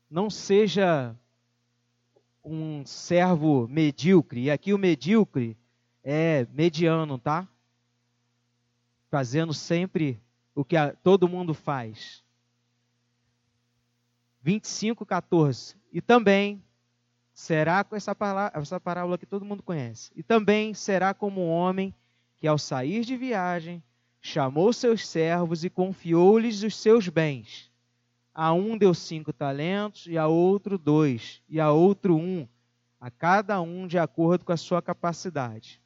Não 0.10 0.32
seja 0.32 1.16
um 2.44 2.84
servo 2.88 3.68
medíocre, 3.68 4.46
e 4.46 4.52
aqui 4.52 4.74
o 4.74 4.80
medíocre 4.80 5.56
é 6.04 6.48
mediano, 6.52 7.20
tá? 7.20 7.48
Fazendo 9.12 9.54
sempre 9.54 10.20
o 10.56 10.66
que 10.66 10.76
a, 10.76 10.92
todo 10.96 11.30
mundo 11.30 11.54
faz. 11.54 12.24
25, 14.42 15.06
14. 15.06 15.76
E 15.94 16.02
também 16.02 16.64
será 17.32 17.84
com 17.84 17.96
essa, 17.96 18.16
palavra, 18.16 18.60
essa 18.60 18.80
parábola 18.80 19.20
que 19.20 19.26
todo 19.28 19.46
mundo 19.46 19.62
conhece. 19.62 20.12
E 20.16 20.24
também 20.24 20.74
será 20.74 21.14
como 21.14 21.42
um 21.42 21.50
homem 21.52 21.94
que, 22.38 22.48
ao 22.48 22.58
sair 22.58 23.06
de 23.06 23.16
viagem, 23.16 23.84
chamou 24.26 24.74
seus 24.74 25.08
servos 25.08 25.64
e 25.64 25.70
confiou-lhes 25.70 26.64
os 26.64 26.76
seus 26.76 27.08
bens. 27.08 27.72
A 28.34 28.52
um 28.54 28.76
deu 28.76 28.92
cinco 28.92 29.32
talentos, 29.32 30.08
e 30.08 30.18
a 30.18 30.26
outro 30.26 30.80
dois, 30.80 31.44
e 31.48 31.60
a 31.60 31.72
outro 31.72 32.18
um, 32.18 32.48
a 33.00 33.12
cada 33.12 33.62
um 33.62 33.86
de 33.86 34.00
acordo 34.00 34.44
com 34.44 34.52
a 34.52 34.58
sua 34.58 34.82
capacidade. 34.82 35.80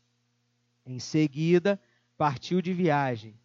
Em 0.85 0.99
seguida, 0.99 1.77
partiu 2.17 2.61
de 2.61 2.71
viagem. 2.71 3.35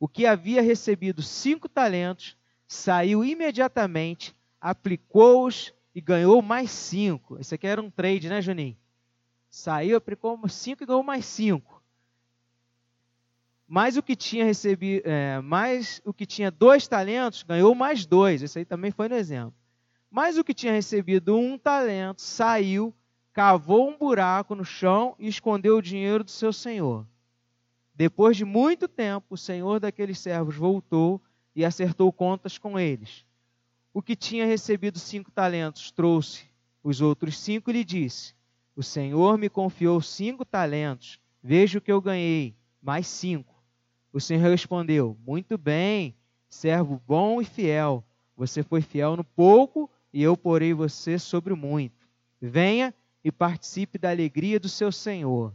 O 0.00 0.08
que 0.08 0.24
havia 0.24 0.62
recebido 0.62 1.22
cinco 1.22 1.68
talentos 1.68 2.34
saiu 2.66 3.22
imediatamente, 3.22 4.34
aplicou-os 4.58 5.74
e 5.94 6.00
ganhou 6.00 6.40
mais 6.40 6.70
cinco. 6.70 7.38
Esse 7.38 7.54
aqui 7.54 7.66
era 7.66 7.82
um 7.82 7.90
trade, 7.90 8.30
né, 8.30 8.40
Juninho? 8.40 8.78
Saiu, 9.50 9.98
aplicou 9.98 10.40
cinco 10.48 10.84
e 10.84 10.86
ganhou 10.86 11.02
mais 11.02 11.26
cinco. 11.26 11.77
Mais 13.68 13.98
o 13.98 14.02
que 14.02 14.16
tinha 14.16 14.46
recebido, 14.46 15.02
é, 15.06 15.40
mais 15.42 16.00
o 16.04 16.14
que 16.14 16.24
tinha 16.24 16.50
dois 16.50 16.88
talentos, 16.88 17.42
ganhou 17.42 17.74
mais 17.74 18.06
dois. 18.06 18.42
Esse 18.42 18.60
aí 18.60 18.64
também 18.64 18.90
foi 18.90 19.08
no 19.08 19.14
exemplo. 19.14 19.54
Mais 20.10 20.38
o 20.38 20.42
que 20.42 20.54
tinha 20.54 20.72
recebido 20.72 21.36
um 21.36 21.58
talento, 21.58 22.22
saiu, 22.22 22.94
cavou 23.34 23.90
um 23.90 23.98
buraco 23.98 24.54
no 24.54 24.64
chão 24.64 25.14
e 25.18 25.28
escondeu 25.28 25.76
o 25.76 25.82
dinheiro 25.82 26.24
do 26.24 26.30
seu 26.30 26.50
senhor. 26.50 27.06
Depois 27.94 28.38
de 28.38 28.44
muito 28.44 28.88
tempo, 28.88 29.26
o 29.34 29.36
senhor 29.36 29.78
daqueles 29.80 30.18
servos 30.18 30.56
voltou 30.56 31.20
e 31.54 31.62
acertou 31.62 32.10
contas 32.10 32.56
com 32.56 32.78
eles. 32.78 33.26
O 33.92 34.00
que 34.00 34.16
tinha 34.16 34.46
recebido 34.46 34.98
cinco 34.98 35.30
talentos 35.30 35.90
trouxe 35.90 36.44
os 36.82 37.02
outros 37.02 37.38
cinco 37.38 37.68
e 37.68 37.74
lhe 37.74 37.84
disse: 37.84 38.34
O 38.74 38.82
Senhor 38.82 39.36
me 39.36 39.50
confiou 39.50 40.00
cinco 40.00 40.44
talentos, 40.44 41.20
veja 41.42 41.78
o 41.78 41.82
que 41.82 41.92
eu 41.92 42.00
ganhei, 42.00 42.56
mais 42.80 43.06
cinco. 43.06 43.57
O 44.12 44.20
Senhor 44.20 44.48
respondeu: 44.50 45.16
Muito 45.26 45.58
bem, 45.58 46.16
servo 46.48 47.00
bom 47.06 47.40
e 47.40 47.44
fiel. 47.44 48.04
Você 48.36 48.62
foi 48.62 48.80
fiel 48.80 49.16
no 49.16 49.24
pouco 49.24 49.90
e 50.12 50.22
eu 50.22 50.36
porei 50.36 50.72
você 50.72 51.18
sobre 51.18 51.52
o 51.52 51.56
muito. 51.56 52.06
Venha 52.40 52.94
e 53.22 53.30
participe 53.30 53.98
da 53.98 54.10
alegria 54.10 54.58
do 54.58 54.68
seu 54.68 54.90
Senhor. 54.90 55.54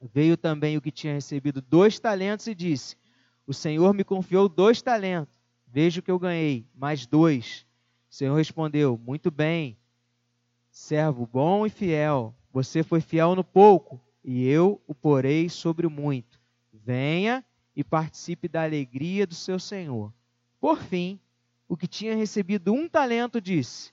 Veio 0.00 0.36
também 0.36 0.76
o 0.76 0.80
que 0.80 0.90
tinha 0.90 1.12
recebido 1.12 1.60
dois 1.60 1.98
talentos 1.98 2.46
e 2.46 2.54
disse: 2.54 2.96
O 3.46 3.52
Senhor 3.52 3.92
me 3.92 4.04
confiou 4.04 4.48
dois 4.48 4.80
talentos. 4.80 5.34
Veja 5.66 6.00
o 6.00 6.02
que 6.02 6.10
eu 6.10 6.18
ganhei, 6.18 6.66
mais 6.74 7.06
dois. 7.06 7.66
O 8.10 8.14
Senhor 8.14 8.34
respondeu: 8.34 8.98
Muito 9.04 9.30
bem, 9.30 9.76
servo 10.70 11.26
bom 11.26 11.66
e 11.66 11.70
fiel. 11.70 12.34
Você 12.52 12.82
foi 12.82 13.00
fiel 13.00 13.36
no 13.36 13.44
pouco, 13.44 14.00
e 14.24 14.48
eu 14.48 14.80
o 14.86 14.94
porei 14.94 15.48
sobre 15.48 15.86
o 15.86 15.90
muito. 15.90 16.40
Venha 16.72 17.44
e 17.80 17.84
participe 17.84 18.46
da 18.46 18.62
alegria 18.62 19.26
do 19.26 19.34
seu 19.34 19.58
Senhor. 19.58 20.12
Por 20.60 20.82
fim, 20.82 21.18
o 21.66 21.78
que 21.78 21.86
tinha 21.86 22.14
recebido 22.14 22.74
um 22.74 22.86
talento 22.86 23.40
disse: 23.40 23.90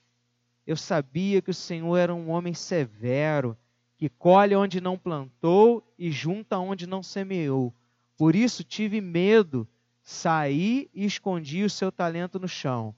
Eu 0.66 0.76
sabia 0.76 1.42
que 1.42 1.52
o 1.52 1.54
Senhor 1.54 1.96
era 1.96 2.14
um 2.14 2.30
homem 2.30 2.54
severo, 2.54 3.58
que 3.98 4.10
colhe 4.10 4.54
onde 4.54 4.82
não 4.82 4.98
plantou 4.98 5.82
e 5.98 6.12
junta 6.12 6.60
onde 6.60 6.86
não 6.86 7.02
semeou. 7.02 7.74
Por 8.18 8.36
isso 8.36 8.62
tive 8.62 9.00
medo 9.00 9.66
Saí 10.04 10.90
e 10.94 11.06
escondi 11.06 11.64
o 11.64 11.70
seu 11.70 11.92
talento 11.92 12.40
no 12.40 12.48
chão. 12.48 12.96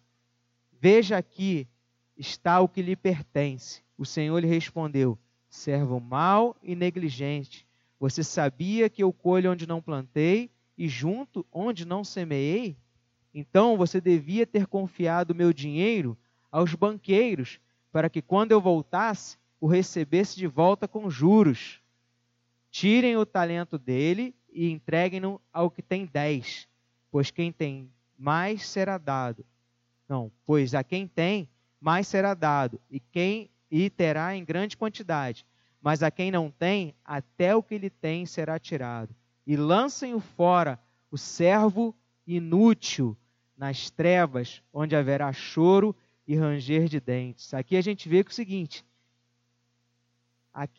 Veja 0.79 1.17
aqui 1.17 1.67
está 2.15 2.59
o 2.61 2.69
que 2.69 2.81
lhe 2.81 2.95
pertence. 2.95 3.83
O 3.95 4.05
Senhor 4.05 4.39
lhe 4.39 4.47
respondeu: 4.47 5.17
Servo 5.49 5.99
mau 5.99 6.55
e 6.63 6.75
negligente. 6.75 7.67
Você 7.99 8.23
sabia 8.23 8.89
que 8.89 9.03
eu 9.03 9.13
colho 9.13 9.51
onde 9.51 9.67
não 9.67 9.81
plantei 9.81 10.49
e 10.79 10.87
junto 10.87 11.45
onde 11.51 11.85
não 11.85 12.03
semeei? 12.03 12.75
Então 13.31 13.77
você 13.77 14.01
devia 14.01 14.47
ter 14.47 14.65
confiado 14.65 15.35
meu 15.35 15.53
dinheiro 15.53 16.17
aos 16.51 16.73
banqueiros, 16.73 17.59
para 17.91 18.09
que 18.09 18.21
quando 18.21 18.51
eu 18.51 18.59
voltasse, 18.59 19.37
o 19.61 19.67
recebesse 19.67 20.35
de 20.35 20.47
volta 20.47 20.87
com 20.87 21.07
juros. 21.07 21.79
Tirem 22.71 23.15
o 23.15 23.25
talento 23.25 23.77
dele 23.77 24.33
e 24.51 24.71
entreguem-no 24.71 25.39
ao 25.53 25.69
que 25.69 25.83
tem 25.83 26.07
dez 26.07 26.67
pois 27.11 27.31
quem 27.31 27.51
tem 27.51 27.91
mais 28.17 28.67
será 28.67 28.97
dado. 28.97 29.45
Não, 30.07 30.31
pois 30.45 30.73
a 30.73 30.83
quem 30.83 31.07
tem 31.07 31.49
mais 31.79 32.07
será 32.07 32.33
dado, 32.33 32.79
e 32.89 32.99
quem 32.99 33.49
e 33.71 33.89
terá 33.89 34.35
em 34.35 34.43
grande 34.43 34.75
quantidade. 34.75 35.45
Mas 35.81 36.03
a 36.03 36.11
quem 36.11 36.31
não 36.31 36.51
tem, 36.51 36.93
até 37.05 37.55
o 37.55 37.63
que 37.63 37.75
ele 37.75 37.89
tem 37.89 38.25
será 38.25 38.59
tirado. 38.59 39.15
E 39.49 39.57
lancem-o 39.57 40.19
fora, 40.19 40.79
o 41.09 41.17
servo 41.17 41.95
inútil, 42.27 43.17
nas 43.57 43.89
trevas, 43.89 44.61
onde 44.71 44.95
haverá 44.95 45.33
choro 45.33 45.95
e 46.27 46.35
ranger 46.35 46.87
de 46.87 46.99
dentes. 46.99 47.51
Aqui 47.55 47.75
a 47.75 47.81
gente 47.81 48.07
vê 48.07 48.23
que 48.23 48.29
é 48.29 48.31
o 48.31 48.35
seguinte: 48.35 48.85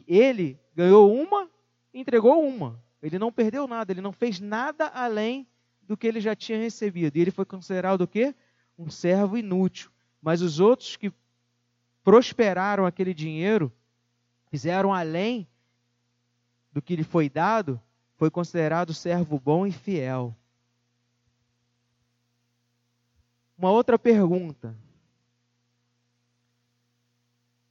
ele 0.07 0.57
ganhou 0.73 1.13
uma, 1.13 1.51
entregou 1.93 2.47
uma. 2.47 2.81
Ele 3.03 3.19
não 3.19 3.33
perdeu 3.33 3.67
nada, 3.67 3.91
ele 3.91 4.01
não 4.01 4.13
fez 4.13 4.39
nada 4.39 4.87
além 4.87 5.49
do 5.83 5.97
que 5.97 6.07
ele 6.07 6.21
já 6.21 6.37
tinha 6.37 6.57
recebido. 6.57 7.17
E 7.17 7.23
ele 7.23 7.33
foi 7.33 7.45
considerado 7.45 8.03
o 8.03 8.07
quê? 8.07 8.33
Um 8.79 8.89
servo 8.89 9.37
inútil. 9.37 9.91
Mas 10.23 10.43
os 10.43 10.61
outros 10.61 10.97
que 10.97 11.13
prosperaram 12.05 12.87
aquele 12.87 13.13
dinheiro, 13.13 13.73
fizeram 14.49 14.95
além 14.95 15.49
do 16.73 16.81
que 16.81 16.95
lhe 16.95 17.03
foi 17.03 17.29
dado, 17.29 17.83
foi 18.21 18.31
considerado 18.31 18.93
servo 18.93 19.41
bom 19.41 19.67
e 19.67 19.73
fiel. 19.73 20.37
Uma 23.57 23.71
outra 23.71 23.99
pergunta. 23.99 24.77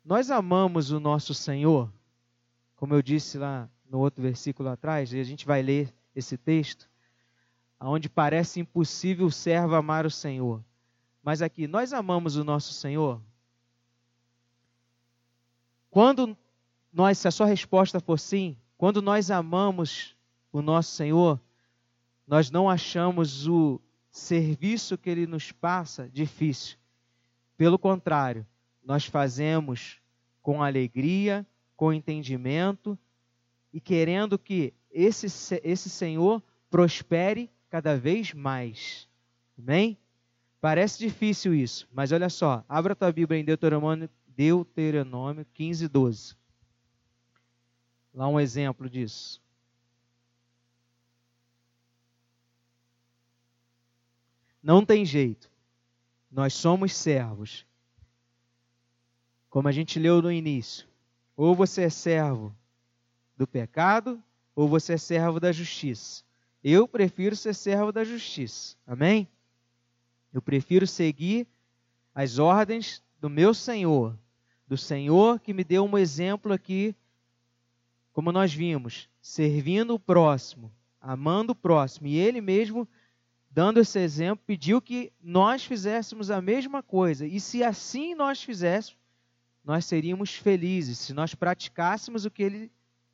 Nós 0.04 0.32
amamos 0.32 0.90
o 0.90 1.00
nosso 1.00 1.36
Senhor, 1.36 1.94
como 2.76 2.96
eu 2.96 3.02
disse 3.04 3.38
lá 3.38 3.70
no 3.88 4.00
outro 4.00 4.24
versículo 4.24 4.70
atrás, 4.70 5.14
e 5.14 5.20
a 5.20 5.24
gente 5.24 5.46
vai 5.46 5.62
ler 5.62 5.94
esse 6.16 6.36
texto 6.36 6.90
onde 7.80 8.10
parece 8.10 8.60
impossível 8.60 9.28
o 9.28 9.32
servo 9.32 9.76
amar 9.76 10.04
o 10.04 10.10
Senhor. 10.10 10.66
Mas 11.22 11.44
aqui, 11.44 11.68
nós 11.68 11.94
amamos 11.94 12.38
o 12.38 12.44
nosso 12.44 12.74
Senhor? 12.74 13.22
Quando 15.92 16.36
nós, 16.92 17.20
se 17.20 17.28
a 17.28 17.32
sua 17.32 17.46
resposta 17.46 18.00
for 18.00 18.18
sim, 18.18 18.58
quando 18.80 19.00
nós 19.00 19.30
amamos 19.30 20.18
o 20.52 20.62
nosso 20.62 20.92
Senhor, 20.92 21.40
nós 22.28 22.52
não 22.52 22.70
achamos 22.70 23.48
o 23.48 23.82
serviço 24.12 24.98
que 24.98 25.10
ele 25.10 25.26
nos 25.26 25.52
passa 25.52 26.10
difícil. 26.10 26.78
Pelo 27.58 27.78
contrário, 27.78 28.46
nós 28.84 29.06
fazemos 29.06 30.00
com 30.42 30.64
alegria, 30.64 31.46
com 31.76 31.94
entendimento 31.94 32.98
e 33.72 33.80
querendo 33.80 34.38
que 34.38 34.74
esse, 34.92 35.28
esse 35.64 35.90
Senhor 35.90 36.42
prospere 36.70 37.50
cada 37.70 37.98
vez 37.98 38.34
mais. 38.34 39.08
Amém? 39.58 39.98
Parece 40.62 41.00
difícil 41.00 41.54
isso, 41.54 41.88
mas 41.94 42.12
olha 42.12 42.30
só, 42.30 42.64
abra 42.68 42.96
tua 42.96 43.12
Bíblia 43.12 43.40
em 43.40 43.46
Deuteronômio, 43.46 44.10
Deuteronômio 44.28 45.46
15, 45.54 45.88
12. 45.88 46.36
Lá 48.14 48.28
um 48.28 48.40
exemplo 48.40 48.90
disso. 48.90 49.42
Não 54.70 54.86
tem 54.86 55.04
jeito. 55.04 55.50
Nós 56.32 56.54
somos 56.54 56.94
servos. 56.94 57.66
Como 59.50 59.68
a 59.68 59.72
gente 59.72 59.98
leu 59.98 60.22
no 60.22 60.32
início, 60.32 60.88
ou 61.36 61.56
você 61.56 61.86
é 61.86 61.90
servo 61.90 62.56
do 63.36 63.48
pecado, 63.48 64.22
ou 64.56 64.70
você 64.70 64.94
é 64.94 64.98
servo 65.00 65.40
da 65.40 65.52
justiça. 65.52 66.24
Eu 66.64 66.88
prefiro 66.88 67.36
ser 67.36 67.56
servo 67.56 67.92
da 67.92 68.04
justiça. 68.04 68.78
Amém? 68.86 69.28
Eu 70.32 70.40
prefiro 70.40 70.86
seguir 70.86 71.48
as 72.14 72.38
ordens 72.38 73.02
do 73.20 73.28
meu 73.28 73.56
Senhor, 73.56 74.16
do 74.68 74.78
Senhor 74.78 75.40
que 75.40 75.52
me 75.52 75.64
deu 75.64 75.84
um 75.84 75.98
exemplo 75.98 76.54
aqui, 76.54 76.96
como 78.14 78.32
nós 78.32 78.54
vimos, 78.54 79.10
servindo 79.20 79.96
o 79.96 80.00
próximo, 80.00 80.72
amando 81.02 81.54
o 81.54 81.56
próximo, 81.56 82.06
e 82.06 82.18
ele 82.18 82.40
mesmo, 82.40 82.88
dando 83.50 83.80
esse 83.80 84.00
exemplo, 84.00 84.44
pediu 84.46 84.82
que 84.82 85.12
nós 85.22 85.64
fizéssemos 85.64 86.30
a 86.30 86.42
mesma 86.42 86.84
coisa. 86.84 87.26
E 87.26 87.40
se 87.40 87.64
assim 87.64 88.14
nós 88.14 88.44
fizéssemos, 88.44 89.00
nós 89.64 89.86
seríamos 89.86 90.36
felizes, 90.36 91.00
se 91.00 91.14
nós 91.14 91.36
praticássemos 91.36 92.26
o 92.26 92.32
que 92.32 92.44
ele 92.44 92.72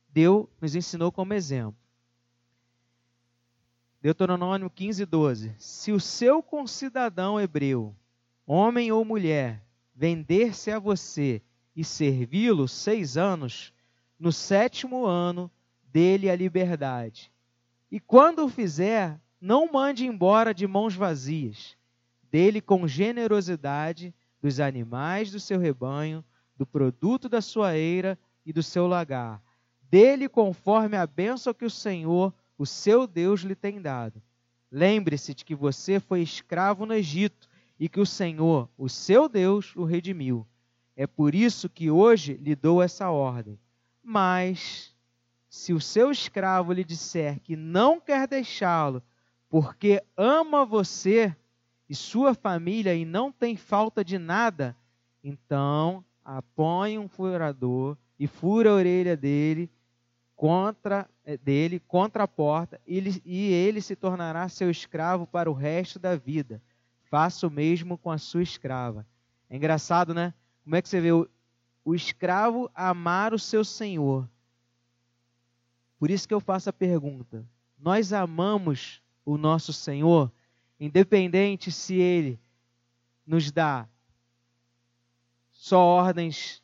deu, 0.08 0.48
nos 0.60 0.74
ensinou 0.74 1.10
como 1.10 1.34
exemplo. 1.34 1.76
Deuteronômio 4.00 4.70
15, 4.70 5.04
12. 5.04 5.54
Se 5.58 5.90
o 5.90 5.98
seu 5.98 6.42
concidadão 6.42 7.40
hebreu, 7.40 7.94
homem 8.46 8.92
ou 8.92 9.04
mulher, 9.04 9.62
vender-se 9.94 10.70
a 10.70 10.78
você 10.78 11.42
e 11.74 11.82
servi-lo 11.82 12.68
seis 12.68 13.16
anos, 13.16 13.72
no 14.18 14.32
sétimo 14.32 15.04
ano 15.04 15.50
dele 15.92 16.30
a 16.30 16.36
liberdade. 16.36 17.32
E 17.90 17.98
quando 17.98 18.44
o 18.44 18.48
fizer, 18.48 19.20
não 19.40 19.70
mande 19.70 20.06
embora 20.06 20.54
de 20.54 20.66
mãos 20.66 20.94
vazias, 20.94 21.76
dele 22.30 22.60
com 22.60 22.86
generosidade 22.86 24.14
dos 24.40 24.60
animais 24.60 25.30
do 25.30 25.40
seu 25.40 25.58
rebanho, 25.58 26.24
do 26.56 26.66
produto 26.66 27.28
da 27.28 27.40
sua 27.40 27.76
eira 27.76 28.18
e 28.44 28.52
do 28.52 28.62
seu 28.62 28.86
lagar, 28.86 29.42
dele 29.82 30.28
conforme 30.28 30.96
a 30.96 31.06
bênção 31.06 31.52
que 31.52 31.64
o 31.64 31.70
Senhor 31.70 32.32
o 32.58 32.64
seu 32.64 33.06
Deus 33.06 33.42
lhe 33.42 33.54
tem 33.54 33.80
dado. 33.80 34.22
Lembre-se 34.70 35.34
de 35.34 35.44
que 35.44 35.54
você 35.54 36.00
foi 36.00 36.22
escravo 36.22 36.86
no 36.86 36.94
Egito 36.94 37.48
e 37.78 37.88
que 37.88 38.00
o 38.00 38.06
Senhor, 38.06 38.68
o 38.76 38.88
seu 38.88 39.28
Deus, 39.28 39.74
o 39.76 39.84
redimiu. 39.84 40.46
É 40.96 41.06
por 41.06 41.34
isso 41.34 41.68
que 41.68 41.90
hoje 41.90 42.34
lhe 42.34 42.54
dou 42.54 42.82
essa 42.82 43.10
ordem. 43.10 43.58
Mas, 44.02 44.94
se 45.48 45.72
o 45.72 45.80
seu 45.80 46.10
escravo 46.10 46.72
lhe 46.72 46.84
disser 46.84 47.40
que 47.40 47.54
não 47.54 48.00
quer 48.00 48.26
deixá-lo, 48.26 49.02
porque 49.58 50.04
ama 50.18 50.66
você 50.66 51.34
e 51.88 51.94
sua 51.94 52.34
família 52.34 52.94
e 52.94 53.06
não 53.06 53.32
tem 53.32 53.56
falta 53.56 54.04
de 54.04 54.18
nada, 54.18 54.76
então 55.24 56.04
aponhe 56.22 56.98
um 56.98 57.08
furador 57.08 57.96
e 58.18 58.26
fura 58.26 58.68
a 58.68 58.74
orelha 58.74 59.16
dele 59.16 59.70
contra 60.34 61.08
é, 61.24 61.38
dele 61.38 61.80
contra 61.80 62.24
a 62.24 62.28
porta 62.28 62.78
e 62.86 62.98
ele, 62.98 63.22
e 63.24 63.50
ele 63.50 63.80
se 63.80 63.96
tornará 63.96 64.46
seu 64.50 64.70
escravo 64.70 65.26
para 65.26 65.50
o 65.50 65.54
resto 65.54 65.98
da 65.98 66.14
vida. 66.16 66.60
Faça 67.04 67.46
o 67.46 67.50
mesmo 67.50 67.96
com 67.96 68.10
a 68.10 68.18
sua 68.18 68.42
escrava. 68.42 69.06
É 69.48 69.56
engraçado, 69.56 70.12
né? 70.12 70.34
Como 70.64 70.76
é 70.76 70.82
que 70.82 70.88
você 70.90 71.00
vê 71.00 71.12
o, 71.12 71.26
o 71.82 71.94
escravo 71.94 72.70
amar 72.74 73.32
o 73.32 73.38
seu 73.38 73.64
senhor? 73.64 74.28
Por 75.98 76.10
isso 76.10 76.28
que 76.28 76.34
eu 76.34 76.40
faço 76.40 76.68
a 76.68 76.74
pergunta: 76.74 77.42
nós 77.78 78.12
amamos 78.12 79.00
o 79.26 79.36
nosso 79.36 79.72
Senhor, 79.72 80.32
independente 80.80 81.70
se 81.70 81.96
ele 81.96 82.40
nos 83.26 83.50
dá 83.50 83.86
só 85.50 85.80
ordens 85.80 86.62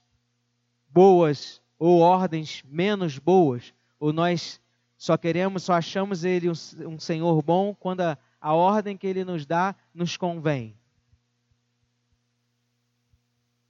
boas 0.88 1.60
ou 1.76 2.00
ordens 2.00 2.62
menos 2.64 3.18
boas, 3.18 3.74
ou 3.98 4.12
nós 4.12 4.60
só 4.96 5.16
queremos, 5.16 5.64
só 5.64 5.72
achamos 5.72 6.22
ele 6.22 6.48
um, 6.48 7.00
Senhor 7.00 7.42
bom 7.42 7.74
quando 7.74 8.02
a, 8.02 8.18
a 8.40 8.54
ordem 8.54 8.96
que 8.96 9.08
ele 9.08 9.24
nos 9.24 9.44
dá 9.44 9.74
nos 9.92 10.16
convém. 10.16 10.78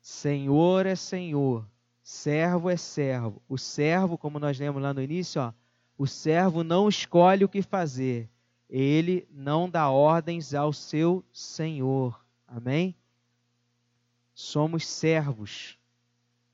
Senhor 0.03 0.85
é 0.85 0.95
Senhor, 0.95 1.67
servo 2.03 2.69
é 2.69 2.77
servo. 2.77 3.41
O 3.49 3.57
servo, 3.57 4.19
como 4.19 4.39
nós 4.39 4.59
lemos 4.59 4.83
lá 4.83 4.93
no 4.93 5.01
início, 5.01 5.41
ó, 5.41 5.55
o 5.97 6.07
servo 6.07 6.63
não 6.63 6.89
escolhe 6.89 7.45
o 7.45 7.49
que 7.49 7.63
fazer, 7.63 8.29
ele 8.75 9.29
não 9.31 9.69
dá 9.69 9.91
ordens 9.91 10.55
ao 10.55 10.73
seu 10.73 11.23
Senhor. 11.31 12.19
Amém? 12.49 12.97
Somos 14.33 14.87
servos. 14.87 15.79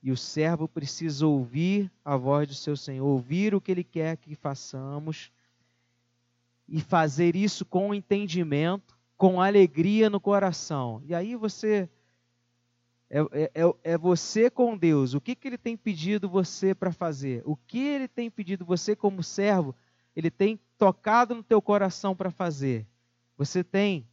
E 0.03 0.11
o 0.11 0.17
servo 0.17 0.67
precisa 0.67 1.25
ouvir 1.25 1.89
a 2.03 2.17
voz 2.17 2.45
do 2.49 2.53
seu 2.53 2.75
Senhor, 2.75 3.05
ouvir 3.05 3.55
o 3.55 3.61
que 3.61 3.71
ele 3.71 3.85
quer 3.85 4.17
que 4.17 4.35
façamos 4.35 5.31
e 6.67 6.81
fazer 6.81 7.37
isso 7.37 7.63
com 7.63 7.93
entendimento, 7.93 8.97
com 9.15 9.41
alegria 9.41 10.09
no 10.09 10.19
coração. 10.19 11.01
E 11.05 11.15
aí 11.15 11.37
você 11.37 11.89
é, 13.09 13.19
é, 13.19 13.51
é, 13.55 13.73
é 13.93 13.97
você 13.97 14.49
com 14.49 14.77
Deus. 14.77 15.13
O 15.13 15.21
que, 15.21 15.35
que 15.35 15.47
ele 15.47 15.57
tem 15.57 15.77
pedido 15.77 16.27
você 16.27 16.75
para 16.75 16.91
fazer? 16.91 17.41
O 17.45 17.55
que 17.55 17.79
ele 17.79 18.09
tem 18.09 18.29
pedido 18.29 18.65
você 18.65 18.93
como 18.93 19.23
servo? 19.23 19.73
Ele 20.15 20.29
tem 20.29 20.59
tocado 20.77 21.35
no 21.35 21.43
teu 21.43 21.61
coração 21.61 22.15
para 22.15 22.31
fazer. 22.31 22.85
Você 23.37 23.63
tem 23.63 24.07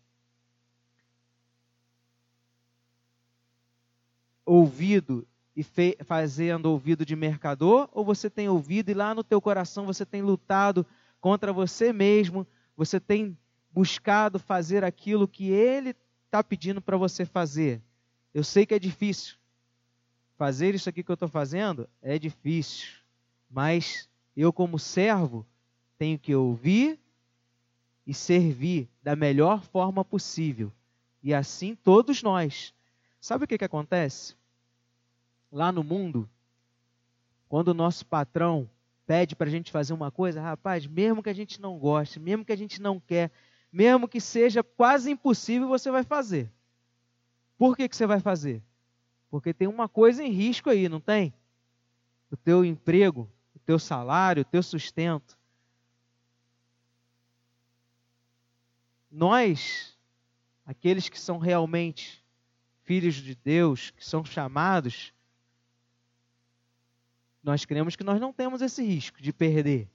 ouvido 4.44 5.26
e 5.56 5.64
fazendo 6.04 6.66
ouvido 6.66 7.04
de 7.04 7.16
mercador, 7.16 7.88
ou 7.92 8.04
você 8.04 8.28
tem 8.28 8.48
ouvido 8.48 8.90
e 8.90 8.94
lá 8.94 9.14
no 9.14 9.24
teu 9.24 9.40
coração 9.40 9.86
você 9.86 10.04
tem 10.04 10.20
lutado 10.20 10.86
contra 11.18 11.52
você 11.52 11.92
mesmo, 11.92 12.46
você 12.76 13.00
tem 13.00 13.36
buscado 13.72 14.38
fazer 14.38 14.84
aquilo 14.84 15.26
que 15.26 15.48
ele 15.48 15.96
está 16.26 16.44
pedindo 16.44 16.80
para 16.80 16.96
você 16.96 17.24
fazer. 17.24 17.82
Eu 18.34 18.44
sei 18.44 18.66
que 18.66 18.74
é 18.74 18.78
difícil. 18.78 19.36
Fazer 20.36 20.74
isso 20.74 20.88
aqui 20.88 21.02
que 21.02 21.10
eu 21.10 21.14
estou 21.14 21.28
fazendo 21.28 21.88
é 22.02 22.18
difícil. 22.18 22.88
Mas 23.48 24.08
eu, 24.36 24.52
como 24.52 24.78
servo, 24.78 25.46
tenho 25.98 26.18
que 26.18 26.34
ouvir 26.34 26.98
e 28.06 28.14
servir 28.14 28.88
da 29.02 29.16
melhor 29.16 29.62
forma 29.62 30.04
possível. 30.04 30.72
E 31.22 31.34
assim 31.34 31.74
todos 31.74 32.22
nós. 32.22 32.74
Sabe 33.20 33.44
o 33.44 33.48
que, 33.48 33.58
que 33.58 33.64
acontece? 33.64 34.36
lá 35.50 35.72
no 35.72 35.82
mundo, 35.82 36.28
quando 37.48 37.68
o 37.68 37.74
nosso 37.74 38.04
patrão 38.04 38.68
pede 39.06 39.36
para 39.36 39.46
a 39.46 39.50
gente 39.50 39.70
fazer 39.70 39.92
uma 39.92 40.10
coisa, 40.10 40.40
rapaz, 40.40 40.86
mesmo 40.86 41.22
que 41.22 41.30
a 41.30 41.34
gente 41.34 41.60
não 41.60 41.78
goste, 41.78 42.18
mesmo 42.18 42.44
que 42.44 42.52
a 42.52 42.56
gente 42.56 42.80
não 42.80 42.98
quer, 42.98 43.30
mesmo 43.72 44.08
que 44.08 44.20
seja 44.20 44.62
quase 44.62 45.10
impossível, 45.10 45.68
você 45.68 45.90
vai 45.90 46.02
fazer. 46.02 46.50
Por 47.56 47.76
que, 47.76 47.88
que 47.88 47.96
você 47.96 48.06
vai 48.06 48.20
fazer? 48.20 48.62
Porque 49.30 49.54
tem 49.54 49.68
uma 49.68 49.88
coisa 49.88 50.22
em 50.22 50.30
risco 50.30 50.68
aí, 50.68 50.88
não 50.88 51.00
tem? 51.00 51.32
O 52.30 52.36
teu 52.36 52.64
emprego, 52.64 53.30
o 53.54 53.58
teu 53.58 53.78
salário, 53.78 54.42
o 54.42 54.44
teu 54.44 54.62
sustento. 54.62 55.38
Nós, 59.16 59.96
aqueles 60.66 61.08
que 61.08 61.18
são 61.18 61.38
realmente 61.38 62.22
filhos 62.82 63.14
de 63.14 63.34
Deus, 63.34 63.90
que 63.90 64.04
são 64.04 64.22
chamados, 64.22 65.10
nós 67.42 67.64
cremos 67.64 67.96
que 67.96 68.04
nós 68.04 68.20
não 68.20 68.30
temos 68.30 68.60
esse 68.60 68.84
risco 68.84 69.22
de 69.22 69.32
perder. 69.32 69.90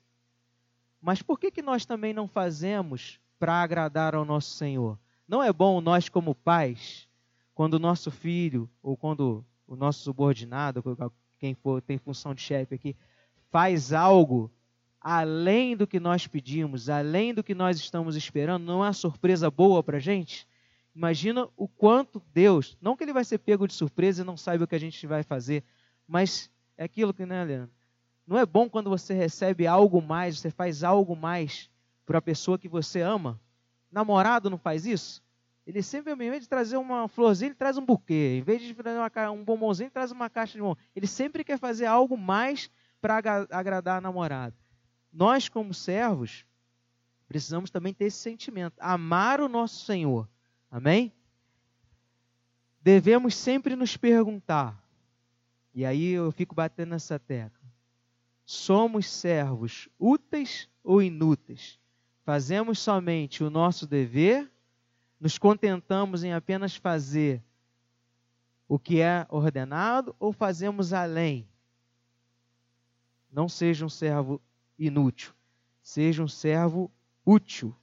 Mas 0.99 1.21
por 1.21 1.39
que, 1.39 1.51
que 1.51 1.61
nós 1.61 1.85
também 1.85 2.13
não 2.13 2.27
fazemos 2.27 3.19
para 3.37 3.61
agradar 3.61 4.15
ao 4.15 4.25
nosso 4.25 4.55
Senhor? 4.55 4.97
Não 5.27 5.43
é 5.43 5.53
bom 5.53 5.79
nós, 5.81 6.09
como 6.09 6.33
pais, 6.33 7.07
quando 7.53 7.75
o 7.75 7.79
nosso 7.79 8.09
filho, 8.09 8.67
ou 8.81 8.97
quando 8.97 9.45
o 9.67 9.75
nosso 9.75 9.99
subordinado, 9.99 10.83
quem 11.37 11.53
for 11.53 11.79
tem 11.79 11.99
função 11.99 12.33
de 12.33 12.41
chefe 12.41 12.73
aqui, 12.73 12.95
faz 13.51 13.93
algo 13.93 14.51
além 15.01 15.75
do 15.75 15.87
que 15.87 15.99
nós 15.99 16.27
pedimos, 16.27 16.87
além 16.87 17.33
do 17.33 17.43
que 17.43 17.55
nós 17.55 17.77
estamos 17.77 18.15
esperando, 18.15 18.63
não 18.63 18.83
é 18.83 18.87
uma 18.87 18.93
surpresa 18.93 19.49
boa 19.49 19.81
para 19.81 19.97
a 19.97 19.99
gente? 19.99 20.47
Imagina 20.95 21.47
o 21.57 21.67
quanto 21.67 22.21
Deus, 22.31 22.77
não 22.79 22.95
que 22.95 23.03
ele 23.03 23.13
vai 23.13 23.25
ser 23.25 23.39
pego 23.39 23.67
de 23.67 23.73
surpresa 23.73 24.21
e 24.21 24.25
não 24.25 24.37
saiba 24.37 24.65
o 24.65 24.67
que 24.67 24.75
a 24.75 24.79
gente 24.79 25.07
vai 25.07 25.23
fazer, 25.23 25.63
mas 26.07 26.51
é 26.77 26.83
aquilo 26.83 27.13
que, 27.13 27.25
né, 27.25 27.43
Leandro? 27.43 27.71
Não 28.27 28.37
é 28.37 28.45
bom 28.45 28.69
quando 28.69 28.89
você 28.89 29.13
recebe 29.13 29.65
algo 29.65 30.01
mais, 30.01 30.39
você 30.39 30.51
faz 30.51 30.83
algo 30.83 31.15
mais 31.15 31.69
para 32.05 32.19
a 32.19 32.21
pessoa 32.21 32.59
que 32.59 32.67
você 32.67 33.01
ama? 33.01 33.39
Namorado 33.91 34.49
não 34.49 34.57
faz 34.57 34.85
isso? 34.85 35.23
Ele 35.65 35.81
sempre, 35.81 36.13
em 36.13 36.29
vez 36.29 36.41
de 36.41 36.49
trazer 36.49 36.77
uma 36.77 37.07
florzinha, 37.07 37.49
ele 37.49 37.55
traz 37.55 37.77
um 37.77 37.85
buquê. 37.85 38.37
Em 38.39 38.41
vez 38.41 38.61
de 38.61 38.73
trazer 38.73 38.97
uma, 38.97 39.31
um 39.31 39.43
bombonzinho, 39.43 39.85
ele 39.85 39.91
traz 39.91 40.11
uma 40.11 40.29
caixa 40.29 40.53
de 40.53 40.59
bombom. 40.59 40.75
Ele 40.95 41.07
sempre 41.07 41.43
quer 41.43 41.57
fazer 41.57 41.85
algo 41.85 42.17
mais 42.17 42.69
para 42.99 43.17
agradar 43.49 43.97
a 43.97 44.01
namorada. 44.01 44.55
Nós, 45.11 45.49
como 45.49 45.73
servos, 45.73 46.45
precisamos 47.27 47.69
também 47.69 47.93
ter 47.93 48.05
esse 48.05 48.17
sentimento. 48.17 48.75
Amar 48.79 49.41
o 49.41 49.49
nosso 49.49 49.85
Senhor. 49.85 50.27
Amém? 50.69 51.11
Devemos 52.81 53.35
sempre 53.35 53.75
nos 53.75 53.97
perguntar: 53.97 54.81
E 55.73 55.85
aí 55.85 56.11
eu 56.11 56.31
fico 56.31 56.55
batendo 56.55 56.89
nessa 56.89 57.19
tecla. 57.19 57.61
Somos 58.45 59.07
servos 59.07 59.87
úteis 59.99 60.69
ou 60.83 61.01
inúteis? 61.01 61.79
Fazemos 62.23 62.79
somente 62.79 63.43
o 63.43 63.49
nosso 63.49 63.85
dever? 63.85 64.51
Nos 65.19 65.37
contentamos 65.37 66.23
em 66.23 66.33
apenas 66.33 66.75
fazer 66.75 67.43
o 68.67 68.79
que 68.79 69.01
é 69.01 69.25
ordenado 69.29 70.15
ou 70.19 70.31
fazemos 70.31 70.93
além? 70.93 71.47
Não 73.31 73.47
seja 73.47 73.85
um 73.85 73.89
servo 73.89 74.41
inútil, 74.85 75.33
seja 75.83 76.23
um 76.23 76.27
servo 76.27 76.91
útil, 77.23 77.75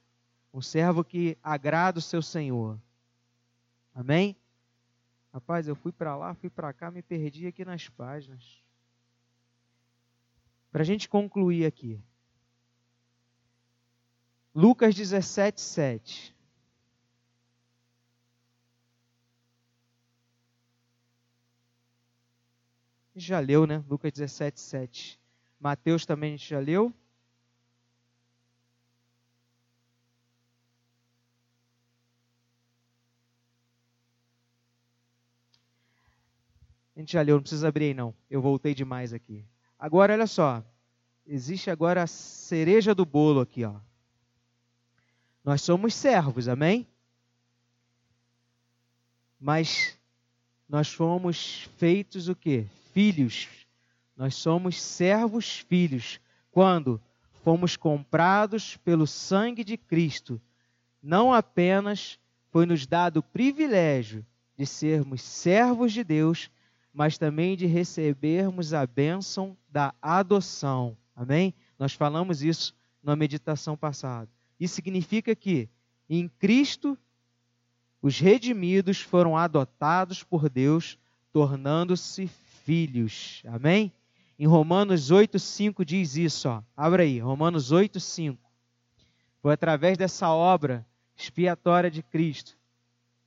um 0.53 0.61
servo 0.61 1.03
que 1.03 1.37
agrada 1.41 1.99
o 1.99 2.01
seu 2.01 2.21
Senhor. 2.21 2.77
Amém? 3.95 4.35
Rapaz, 5.33 5.67
eu 5.67 5.75
fui 5.75 5.91
para 5.91 6.17
lá, 6.17 6.33
fui 6.33 6.49
para 6.49 6.73
cá, 6.73 6.91
me 6.91 7.01
perdi 7.01 7.47
aqui 7.47 7.63
nas 7.63 7.87
páginas. 7.87 8.61
Para 10.71 10.81
a 10.81 10.85
gente 10.85 11.07
concluir 11.07 11.65
aqui. 11.65 12.01
Lucas 14.53 14.93
17, 14.93 15.61
7. 15.61 16.35
A 23.15 23.19
gente 23.19 23.27
já 23.27 23.39
leu, 23.39 23.65
né? 23.65 23.83
Lucas 23.87 24.11
17, 24.11 24.59
7. 24.59 25.19
Mateus 25.59 26.05
também 26.05 26.33
a 26.33 26.37
gente 26.37 26.49
já 26.49 26.59
leu. 26.59 26.93
A 36.95 36.99
gente 36.99 37.13
já 37.13 37.21
leu, 37.21 37.35
não 37.35 37.41
precisa 37.41 37.67
abrir 37.67 37.85
aí 37.85 37.93
não. 37.93 38.13
Eu 38.29 38.41
voltei 38.41 38.73
demais 38.73 39.13
aqui. 39.13 39.45
Agora, 39.77 40.13
olha 40.13 40.27
só. 40.27 40.63
Existe 41.25 41.69
agora 41.69 42.03
a 42.03 42.07
cereja 42.07 42.93
do 42.95 43.05
bolo 43.05 43.39
aqui, 43.39 43.63
ó. 43.63 43.79
Nós 45.43 45.61
somos 45.61 45.93
servos, 45.93 46.47
amém? 46.47 46.87
Mas 49.39 49.97
nós 50.67 50.91
fomos 50.91 51.69
feitos 51.77 52.27
o 52.27 52.35
quê? 52.35 52.65
Filhos. 52.93 53.58
Nós 54.19 54.35
somos 54.35 54.81
servos 54.81 55.59
filhos. 55.59 56.19
Quando 56.51 57.01
fomos 57.41 57.77
comprados 57.77 58.75
pelo 58.75 59.07
sangue 59.07 59.63
de 59.63 59.77
Cristo, 59.77 60.41
não 61.01 61.33
apenas 61.33 62.19
foi 62.51 62.65
nos 62.65 62.85
dado 62.85 63.21
o 63.21 63.23
privilégio 63.23 64.25
de 64.57 64.65
sermos 64.65 65.21
servos 65.21 65.93
de 65.93 66.03
Deus, 66.03 66.51
mas 66.93 67.17
também 67.17 67.55
de 67.55 67.65
recebermos 67.65 68.73
a 68.73 68.85
bênção 68.85 69.55
da 69.69 69.93
adoção. 70.01 70.97
Amém? 71.15 71.53
Nós 71.77 71.93
falamos 71.93 72.43
isso 72.43 72.75
na 73.01 73.15
meditação 73.15 73.77
passada. 73.77 74.29
Isso 74.59 74.75
significa 74.75 75.33
que 75.33 75.69
em 76.09 76.27
Cristo 76.27 76.97
os 78.01 78.19
redimidos 78.19 78.99
foram 78.99 79.37
adotados 79.37 80.23
por 80.23 80.49
Deus, 80.49 80.99
tornando-se 81.31 82.27
filhos. 82.65 83.43
Amém? 83.47 83.93
Em 84.39 84.47
Romanos 84.47 85.11
8:5 85.11 85.83
diz 85.83 86.15
isso, 86.15 86.47
ó. 86.47 86.63
Abra 86.75 87.03
aí, 87.03 87.19
Romanos 87.19 87.73
8:5. 87.73 88.37
Foi 89.41 89.51
através 89.53 89.97
dessa 89.97 90.29
obra 90.29 90.87
expiatória 91.13 91.91
de 91.91 92.01
Cristo 92.01 92.57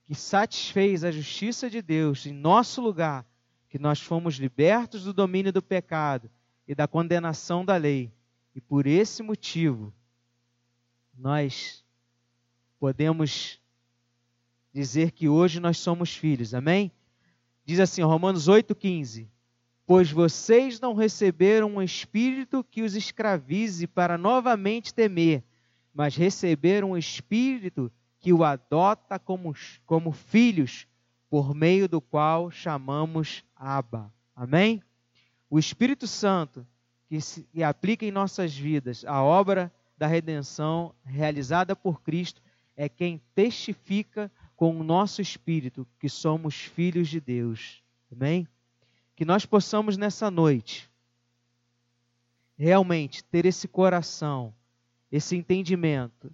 que 0.04 0.14
satisfez 0.14 1.04
a 1.04 1.10
justiça 1.10 1.68
de 1.68 1.82
Deus 1.82 2.24
em 2.24 2.32
nosso 2.32 2.80
lugar 2.80 3.26
que 3.68 3.78
nós 3.78 4.00
fomos 4.00 4.36
libertos 4.36 5.04
do 5.04 5.12
domínio 5.12 5.52
do 5.52 5.62
pecado 5.62 6.30
e 6.66 6.74
da 6.74 6.88
condenação 6.88 7.62
da 7.62 7.76
lei. 7.76 8.10
E 8.54 8.60
por 8.60 8.86
esse 8.86 9.22
motivo, 9.22 9.92
nós 11.14 11.84
podemos 12.80 13.60
dizer 14.72 15.10
que 15.10 15.28
hoje 15.28 15.60
nós 15.60 15.76
somos 15.76 16.14
filhos. 16.16 16.54
Amém? 16.54 16.90
Diz 17.66 17.80
assim, 17.80 18.02
Romanos 18.02 18.48
8,15: 18.48 19.28
Pois 19.86 20.10
vocês 20.10 20.80
não 20.80 20.94
receberam 20.94 21.74
um 21.74 21.82
espírito 21.82 22.64
que 22.64 22.82
os 22.82 22.94
escravize 22.94 23.86
para 23.86 24.16
novamente 24.16 24.94
temer, 24.94 25.42
mas 25.92 26.16
receberam 26.16 26.92
um 26.92 26.96
espírito 26.96 27.90
que 28.20 28.32
o 28.32 28.44
adota 28.44 29.18
como, 29.18 29.54
como 29.84 30.12
filhos, 30.12 30.86
por 31.28 31.54
meio 31.54 31.88
do 31.88 32.00
qual 32.00 32.50
chamamos 32.50 33.44
Abba. 33.56 34.12
Amém? 34.34 34.82
O 35.50 35.58
Espírito 35.58 36.06
Santo 36.06 36.66
que, 37.08 37.20
se, 37.20 37.42
que 37.44 37.62
aplica 37.62 38.06
em 38.06 38.10
nossas 38.10 38.56
vidas 38.56 39.04
a 39.04 39.22
obra 39.22 39.72
da 39.98 40.06
redenção 40.06 40.94
realizada 41.04 41.76
por 41.76 42.00
Cristo 42.00 42.40
é 42.76 42.88
quem 42.88 43.20
testifica 43.34 44.30
com 44.56 44.78
o 44.78 44.84
nosso 44.84 45.20
espírito 45.20 45.86
que 45.98 46.08
somos 46.08 46.54
filhos 46.54 47.08
de 47.08 47.20
Deus. 47.20 47.82
Amém? 48.10 48.46
Que 49.14 49.24
nós 49.24 49.44
possamos 49.46 49.96
nessa 49.96 50.30
noite 50.30 50.90
realmente 52.56 53.24
ter 53.24 53.44
esse 53.44 53.66
coração, 53.66 54.54
esse 55.10 55.36
entendimento 55.36 56.32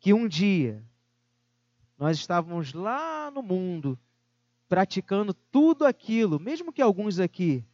que 0.00 0.12
um 0.12 0.28
dia 0.28 0.84
nós 1.98 2.18
estávamos 2.18 2.72
lá 2.72 3.30
no 3.30 3.42
mundo 3.42 3.98
praticando 4.68 5.32
tudo 5.32 5.86
aquilo, 5.86 6.40
mesmo 6.40 6.72
que 6.72 6.82
alguns 6.82 7.18
aqui 7.20 7.64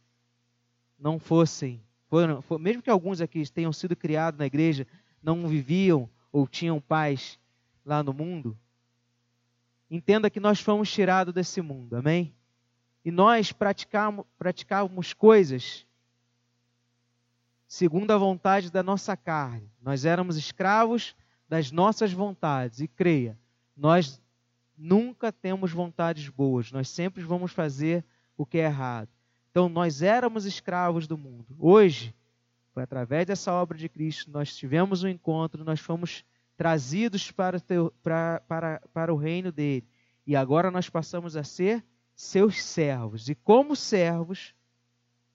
não 0.99 1.17
fossem, 1.17 1.81
foram, 2.07 2.41
for, 2.41 2.59
mesmo 2.59 2.81
que 2.81 2.89
alguns 2.89 3.21
aqui 3.21 3.49
tenham 3.49 3.73
sido 3.73 3.95
criados 3.95 4.37
na 4.37 4.45
igreja, 4.45 4.85
não 5.21 5.47
viviam 5.47 6.09
ou 6.31 6.47
tinham 6.47 6.79
pais 6.79 7.39
lá 7.83 8.03
no 8.03 8.13
mundo, 8.13 8.57
entenda 9.89 10.29
que 10.29 10.39
nós 10.39 10.61
fomos 10.61 10.91
tirados 10.91 11.33
desse 11.33 11.61
mundo, 11.61 11.95
amém? 11.95 12.33
E 13.03 13.11
nós 13.11 13.51
praticamos, 13.51 14.25
praticávamos 14.37 15.13
coisas 15.13 15.85
segundo 17.67 18.11
a 18.11 18.17
vontade 18.17 18.69
da 18.69 18.83
nossa 18.83 19.15
carne. 19.15 19.71
Nós 19.81 20.05
éramos 20.05 20.35
escravos 20.35 21.15
das 21.47 21.71
nossas 21.71 22.11
vontades. 22.11 22.79
E 22.79 22.87
creia, 22.87 23.39
nós 23.75 24.21
nunca 24.77 25.31
temos 25.31 25.71
vontades 25.71 26.27
boas, 26.29 26.71
nós 26.71 26.89
sempre 26.89 27.23
vamos 27.23 27.51
fazer 27.51 28.03
o 28.37 28.45
que 28.45 28.57
é 28.57 28.65
errado. 28.65 29.09
Então, 29.49 29.67
nós 29.67 30.01
éramos 30.01 30.45
escravos 30.45 31.07
do 31.07 31.17
mundo. 31.17 31.55
Hoje, 31.59 32.15
foi 32.73 32.83
através 32.83 33.25
dessa 33.25 33.53
obra 33.53 33.77
de 33.77 33.89
Cristo, 33.89 34.31
nós 34.31 34.55
tivemos 34.55 35.03
um 35.03 35.07
encontro, 35.07 35.63
nós 35.63 35.79
fomos 35.79 36.23
trazidos 36.55 37.31
para, 37.31 37.59
para, 38.01 38.41
para, 38.47 38.81
para 38.93 39.13
o 39.13 39.17
reino 39.17 39.51
dele. 39.51 39.87
E 40.25 40.35
agora 40.35 40.71
nós 40.71 40.89
passamos 40.89 41.35
a 41.35 41.43
ser 41.43 41.83
seus 42.21 42.61
servos. 42.61 43.29
E 43.29 43.35
como 43.35 43.75
servos, 43.75 44.53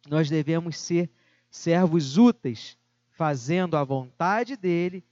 nós 0.08 0.30
devemos 0.30 0.78
ser 0.78 1.10
servos 1.50 2.16
úteis, 2.16 2.78
fazendo 3.10 3.76
a 3.76 3.82
vontade 3.82 4.56
dele 4.56 5.04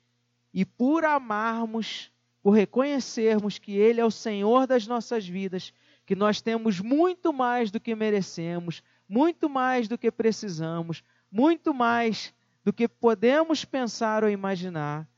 e 0.52 0.64
por 0.64 1.04
amarmos 1.04 2.12
por 2.42 2.50
reconhecermos 2.50 3.58
que 3.58 3.72
Ele 3.72 4.00
é 4.00 4.04
o 4.04 4.10
Senhor 4.10 4.66
das 4.66 4.87
nossas 4.87 5.26
vidas, 5.26 5.72
que 6.04 6.14
nós 6.14 6.42
temos 6.42 6.78
muito 6.78 7.32
mais 7.32 7.70
do 7.70 7.80
que 7.80 7.94
merecemos, 7.94 8.82
muito 9.08 9.48
mais 9.48 9.88
do 9.88 9.96
que 9.96 10.10
precisamos, 10.10 11.02
muito 11.32 11.72
mais 11.72 12.34
do 12.62 12.70
que 12.70 12.87
podemos 12.87 13.64
pensar 13.64 14.22
ou 14.22 14.28
imaginar, 14.28 15.08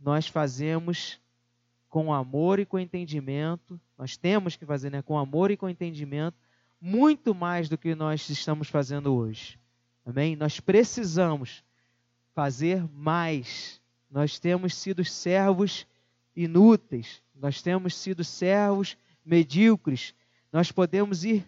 nós 0.00 0.26
fazemos 0.26 1.20
com 1.88 2.12
amor 2.12 2.58
e 2.58 2.66
com 2.66 2.78
entendimento, 2.78 3.80
nós 3.96 4.16
temos 4.16 4.56
que 4.56 4.66
fazer 4.66 4.90
né, 4.90 5.02
com 5.02 5.18
amor 5.18 5.50
e 5.50 5.56
com 5.56 5.68
entendimento, 5.68 6.36
muito 6.80 7.34
mais 7.34 7.68
do 7.68 7.78
que 7.78 7.94
nós 7.94 8.28
estamos 8.28 8.68
fazendo 8.68 9.14
hoje. 9.14 9.58
Amém? 10.04 10.36
Nós 10.36 10.60
precisamos 10.60 11.64
fazer 12.34 12.86
mais. 12.92 13.80
Nós 14.10 14.38
temos 14.38 14.74
sido 14.74 15.04
servos 15.04 15.86
inúteis, 16.36 17.20
nós 17.34 17.60
temos 17.60 17.94
sido 17.94 18.22
servos 18.22 18.96
medíocres, 19.24 20.14
nós 20.52 20.70
podemos 20.70 21.24
ir 21.24 21.44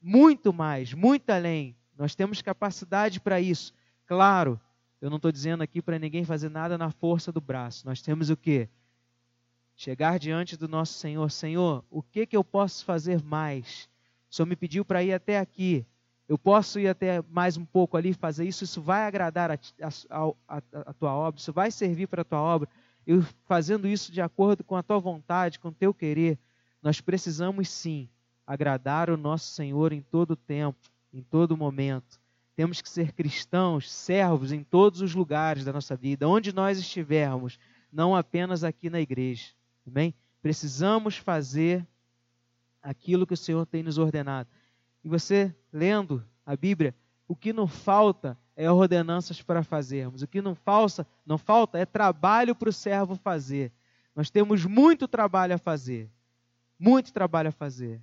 muito 0.00 0.52
mais, 0.52 0.94
muito 0.94 1.28
além, 1.30 1.76
nós 1.96 2.14
temos 2.14 2.40
capacidade 2.40 3.20
para 3.20 3.40
isso. 3.40 3.72
Claro, 4.06 4.58
eu 5.00 5.10
não 5.10 5.16
estou 5.16 5.30
dizendo 5.30 5.62
aqui 5.62 5.82
para 5.82 5.98
ninguém 5.98 6.24
fazer 6.24 6.48
nada 6.48 6.78
na 6.78 6.90
força 6.90 7.30
do 7.30 7.40
braço, 7.40 7.86
nós 7.86 8.00
temos 8.00 8.30
o 8.30 8.36
que? 8.36 8.68
Chegar 9.78 10.18
diante 10.18 10.58
do 10.58 10.68
nosso 10.68 10.92
Senhor, 10.94 11.30
Senhor, 11.30 11.82
o 11.90 12.02
que, 12.02 12.26
que 12.26 12.36
eu 12.36 12.44
posso 12.44 12.84
fazer 12.84 13.22
mais? 13.22 13.88
O 14.30 14.34
Senhor 14.34 14.46
me 14.46 14.56
pediu 14.56 14.84
para 14.84 15.02
ir 15.02 15.14
até 15.14 15.38
aqui, 15.38 15.86
eu 16.28 16.36
posso 16.36 16.78
ir 16.78 16.88
até 16.88 17.22
mais 17.30 17.56
um 17.56 17.64
pouco 17.64 17.96
ali 17.96 18.12
fazer 18.12 18.44
isso, 18.44 18.64
isso 18.64 18.82
vai 18.82 19.06
agradar 19.06 19.50
a, 19.50 19.58
a, 19.80 20.32
a, 20.46 20.62
a 20.72 20.92
tua 20.92 21.14
obra, 21.14 21.40
isso 21.40 21.52
vai 21.54 21.70
servir 21.70 22.06
para 22.08 22.20
a 22.20 22.24
tua 22.24 22.40
obra 22.40 22.68
eu 23.08 23.24
fazendo 23.46 23.88
isso 23.88 24.12
de 24.12 24.20
acordo 24.20 24.62
com 24.62 24.76
a 24.76 24.82
tua 24.82 24.98
vontade, 24.98 25.58
com 25.58 25.68
o 25.68 25.74
teu 25.74 25.94
querer, 25.94 26.38
nós 26.82 27.00
precisamos 27.00 27.70
sim 27.70 28.06
agradar 28.46 29.08
o 29.08 29.16
nosso 29.16 29.50
Senhor 29.54 29.94
em 29.94 30.02
todo 30.02 30.36
tempo, 30.36 30.78
em 31.10 31.22
todo 31.22 31.56
momento. 31.56 32.20
Temos 32.54 32.82
que 32.82 32.90
ser 32.90 33.12
cristãos, 33.12 33.90
servos 33.90 34.52
em 34.52 34.62
todos 34.62 35.00
os 35.00 35.14
lugares 35.14 35.64
da 35.64 35.72
nossa 35.72 35.96
vida, 35.96 36.28
onde 36.28 36.54
nós 36.54 36.78
estivermos, 36.78 37.58
não 37.90 38.14
apenas 38.14 38.62
aqui 38.62 38.90
na 38.90 39.00
igreja. 39.00 39.57
Amém? 39.88 40.14
Precisamos 40.40 41.16
fazer 41.16 41.86
aquilo 42.82 43.26
que 43.26 43.34
o 43.34 43.36
Senhor 43.36 43.66
tem 43.66 43.82
nos 43.82 43.98
ordenado. 43.98 44.48
E 45.02 45.08
você, 45.08 45.54
lendo 45.72 46.24
a 46.44 46.56
Bíblia, 46.56 46.94
o 47.26 47.36
que 47.36 47.52
não 47.52 47.66
falta 47.66 48.38
é 48.56 48.70
ordenanças 48.70 49.42
para 49.42 49.62
fazermos. 49.62 50.22
O 50.22 50.26
que 50.26 50.40
não 50.40 50.54
falta, 50.54 51.06
não 51.24 51.38
falta 51.38 51.78
é 51.78 51.84
trabalho 51.84 52.54
para 52.54 52.68
o 52.68 52.72
servo 52.72 53.14
fazer. 53.16 53.72
Nós 54.14 54.30
temos 54.30 54.64
muito 54.64 55.06
trabalho 55.06 55.54
a 55.54 55.58
fazer. 55.58 56.10
Muito 56.78 57.12
trabalho 57.12 57.48
a 57.50 57.52
fazer. 57.52 58.00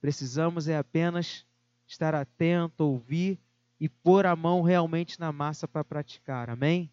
Precisamos 0.00 0.68
é 0.68 0.76
apenas 0.76 1.44
estar 1.86 2.14
atento, 2.14 2.84
ouvir 2.84 3.38
e 3.80 3.88
pôr 3.88 4.26
a 4.26 4.36
mão 4.36 4.62
realmente 4.62 5.18
na 5.18 5.32
massa 5.32 5.66
para 5.66 5.82
praticar. 5.82 6.50
Amém? 6.50 6.90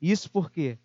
Isso 0.00 0.30
por 0.30 0.50
quê? 0.50 0.78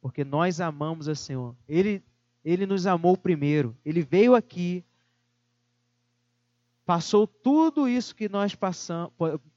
Porque 0.00 0.24
nós 0.24 0.60
amamos 0.60 1.08
o 1.08 1.14
Senhor. 1.14 1.54
Ele, 1.68 2.02
ele 2.44 2.66
nos 2.66 2.86
amou 2.86 3.16
primeiro. 3.16 3.76
Ele 3.84 4.02
veio 4.02 4.34
aqui, 4.34 4.84
passou 6.84 7.26
tudo 7.26 7.88
isso 7.88 8.14
que 8.14 8.28
nós 8.28 8.54
passamos, 8.54 9.12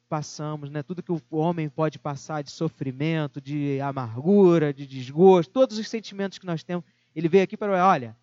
passamos, 0.10 0.70
né? 0.70 0.84
tudo 0.84 1.02
que 1.02 1.12
o 1.12 1.22
homem 1.32 1.70
pode 1.70 1.98
passar 1.98 2.44
de 2.44 2.52
sofrimento, 2.52 3.40
de 3.40 3.80
amargura, 3.80 4.74
de 4.74 4.86
desgosto, 4.86 5.54
todos 5.54 5.78
os 5.78 5.88
sentimentos 5.88 6.38
que 6.38 6.46
nós 6.46 6.64
temos, 6.64 6.84
ele 7.16 7.30
veio 7.30 7.46
aqui 7.46 7.56
para 7.56 7.88
olha, 7.88 8.18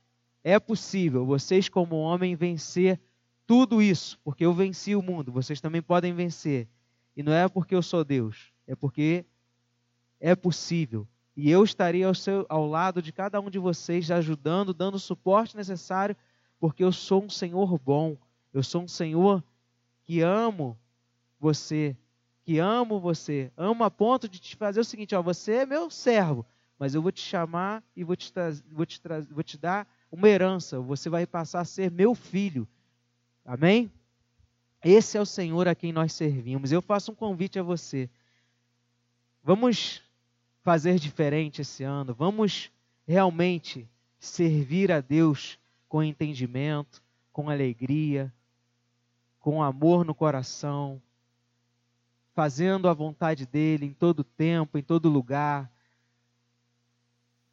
é 0.44 0.60
possível 0.60 1.24
vocês 1.24 1.66
como 1.66 1.96
homem 1.96 2.36
vencer 2.36 3.00
tudo 3.46 3.80
isso, 3.80 4.18
porque 4.22 4.44
eu 4.44 4.52
venci 4.52 4.94
o 4.94 5.00
mundo, 5.00 5.32
vocês 5.32 5.62
também 5.62 5.80
podem 5.80 6.12
vencer. 6.12 6.68
E 7.16 7.22
não 7.22 7.32
é 7.32 7.48
porque 7.48 7.74
eu 7.74 7.82
sou 7.82 8.04
Deus, 8.04 8.52
é 8.66 8.76
porque 8.76 9.24
é 10.20 10.36
possível. 10.36 11.08
E 11.40 11.52
eu 11.52 11.62
estaria 11.62 12.04
ao, 12.04 12.16
seu, 12.16 12.44
ao 12.48 12.66
lado 12.66 13.00
de 13.00 13.12
cada 13.12 13.40
um 13.40 13.48
de 13.48 13.60
vocês, 13.60 14.10
ajudando, 14.10 14.74
dando 14.74 14.96
o 14.96 14.98
suporte 14.98 15.56
necessário, 15.56 16.16
porque 16.58 16.82
eu 16.82 16.90
sou 16.90 17.22
um 17.22 17.30
Senhor 17.30 17.78
bom, 17.78 18.16
eu 18.52 18.60
sou 18.60 18.82
um 18.82 18.88
Senhor 18.88 19.40
que 20.02 20.20
amo 20.20 20.76
você, 21.38 21.96
que 22.42 22.58
amo 22.58 22.98
você, 22.98 23.52
amo 23.56 23.84
a 23.84 23.90
ponto 23.90 24.28
de 24.28 24.40
te 24.40 24.56
fazer 24.56 24.80
o 24.80 24.84
seguinte: 24.84 25.14
ó, 25.14 25.22
você 25.22 25.58
é 25.58 25.64
meu 25.64 25.88
servo, 25.88 26.44
mas 26.76 26.96
eu 26.96 27.00
vou 27.00 27.12
te 27.12 27.20
chamar 27.20 27.84
e 27.94 28.02
vou 28.02 28.16
te, 28.16 28.32
vou 28.72 28.84
te, 28.84 29.00
vou 29.30 29.44
te 29.44 29.56
dar 29.56 29.86
uma 30.10 30.28
herança, 30.28 30.80
você 30.80 31.08
vai 31.08 31.24
passar 31.24 31.60
a 31.60 31.64
ser 31.64 31.88
meu 31.88 32.16
filho. 32.16 32.66
Amém? 33.44 33.92
Esse 34.82 35.16
é 35.16 35.20
o 35.20 35.24
Senhor 35.24 35.68
a 35.68 35.74
quem 35.76 35.92
nós 35.92 36.12
servimos. 36.12 36.72
Eu 36.72 36.82
faço 36.82 37.12
um 37.12 37.14
convite 37.14 37.60
a 37.60 37.62
você. 37.62 38.10
Vamos 39.40 40.02
fazer 40.68 40.98
diferente 40.98 41.62
esse 41.62 41.82
ano. 41.82 42.12
Vamos 42.12 42.70
realmente 43.06 43.88
servir 44.20 44.92
a 44.92 45.00
Deus 45.00 45.58
com 45.88 46.02
entendimento, 46.02 47.02
com 47.32 47.48
alegria, 47.48 48.30
com 49.40 49.62
amor 49.62 50.04
no 50.04 50.14
coração, 50.14 51.00
fazendo 52.34 52.86
a 52.86 52.92
vontade 52.92 53.46
dele 53.46 53.86
em 53.86 53.94
todo 53.94 54.22
tempo, 54.22 54.76
em 54.76 54.82
todo 54.82 55.08
lugar, 55.08 55.72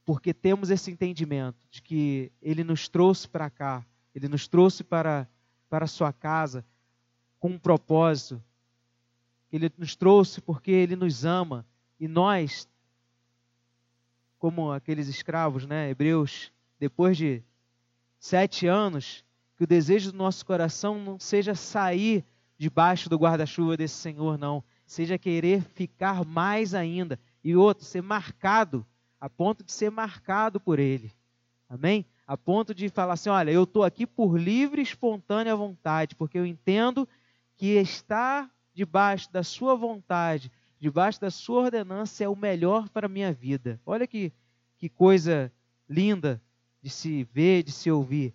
porque 0.03 0.33
temos 0.33 0.69
esse 0.69 0.91
entendimento 0.91 1.65
de 1.71 1.81
que 1.81 2.33
ele 2.41 2.65
nos 2.65 2.89
trouxe 2.89 3.29
para 3.29 3.49
cá, 3.49 3.85
ele 4.13 4.27
nos 4.27 4.45
trouxe 4.45 4.83
para, 4.83 5.25
para 5.69 5.87
sua 5.87 6.11
casa 6.11 6.65
com 7.39 7.47
um 7.47 7.57
propósito, 7.57 8.43
ele 9.53 9.71
nos 9.77 9.95
trouxe 9.95 10.41
porque 10.41 10.71
ele 10.71 10.97
nos 10.97 11.23
ama 11.23 11.65
e 11.97 12.09
nós, 12.09 12.67
como 14.45 14.71
aqueles 14.71 15.07
escravos, 15.07 15.65
né, 15.65 15.89
hebreus, 15.89 16.51
depois 16.79 17.17
de 17.17 17.41
sete 18.19 18.67
anos, 18.67 19.25
que 19.57 19.63
o 19.63 19.67
desejo 19.67 20.11
do 20.11 20.19
nosso 20.19 20.45
coração 20.45 20.99
não 20.99 21.19
seja 21.19 21.55
sair 21.55 22.23
debaixo 22.55 23.09
do 23.09 23.17
guarda-chuva 23.17 23.75
desse 23.75 23.95
Senhor, 23.95 24.37
não, 24.37 24.63
seja 24.85 25.17
querer 25.17 25.63
ficar 25.63 26.23
mais 26.23 26.75
ainda. 26.75 27.19
E 27.43 27.55
outro, 27.55 27.83
ser 27.83 28.03
marcado, 28.03 28.85
a 29.19 29.27
ponto 29.27 29.63
de 29.63 29.71
ser 29.71 29.89
marcado 29.89 30.59
por 30.59 30.77
Ele. 30.77 31.11
Amém? 31.67 32.05
A 32.27 32.37
ponto 32.37 32.71
de 32.71 32.87
falar 32.87 33.13
assim: 33.13 33.29
olha, 33.29 33.49
eu 33.49 33.63
estou 33.63 33.83
aqui 33.83 34.05
por 34.05 34.39
livre 34.39 34.79
e 34.79 34.83
espontânea 34.83 35.55
vontade, 35.55 36.13
porque 36.13 36.37
eu 36.37 36.45
entendo 36.45 37.09
que 37.55 37.77
estar 37.77 38.47
debaixo 38.75 39.33
da 39.33 39.41
Sua 39.41 39.73
vontade, 39.73 40.51
debaixo 40.79 41.21
da 41.21 41.31
Sua 41.31 41.63
ordenança 41.63 42.23
é 42.23 42.29
o 42.29 42.35
melhor 42.35 42.89
para 42.89 43.05
a 43.05 43.09
minha 43.09 43.31
vida. 43.31 43.79
Olha 43.85 44.05
que, 44.05 44.31
que 44.77 44.89
coisa 44.89 45.51
linda 45.89 46.41
de 46.81 46.89
se 46.89 47.23
ver, 47.23 47.63
de 47.63 47.71
se 47.71 47.89
ouvir. 47.89 48.33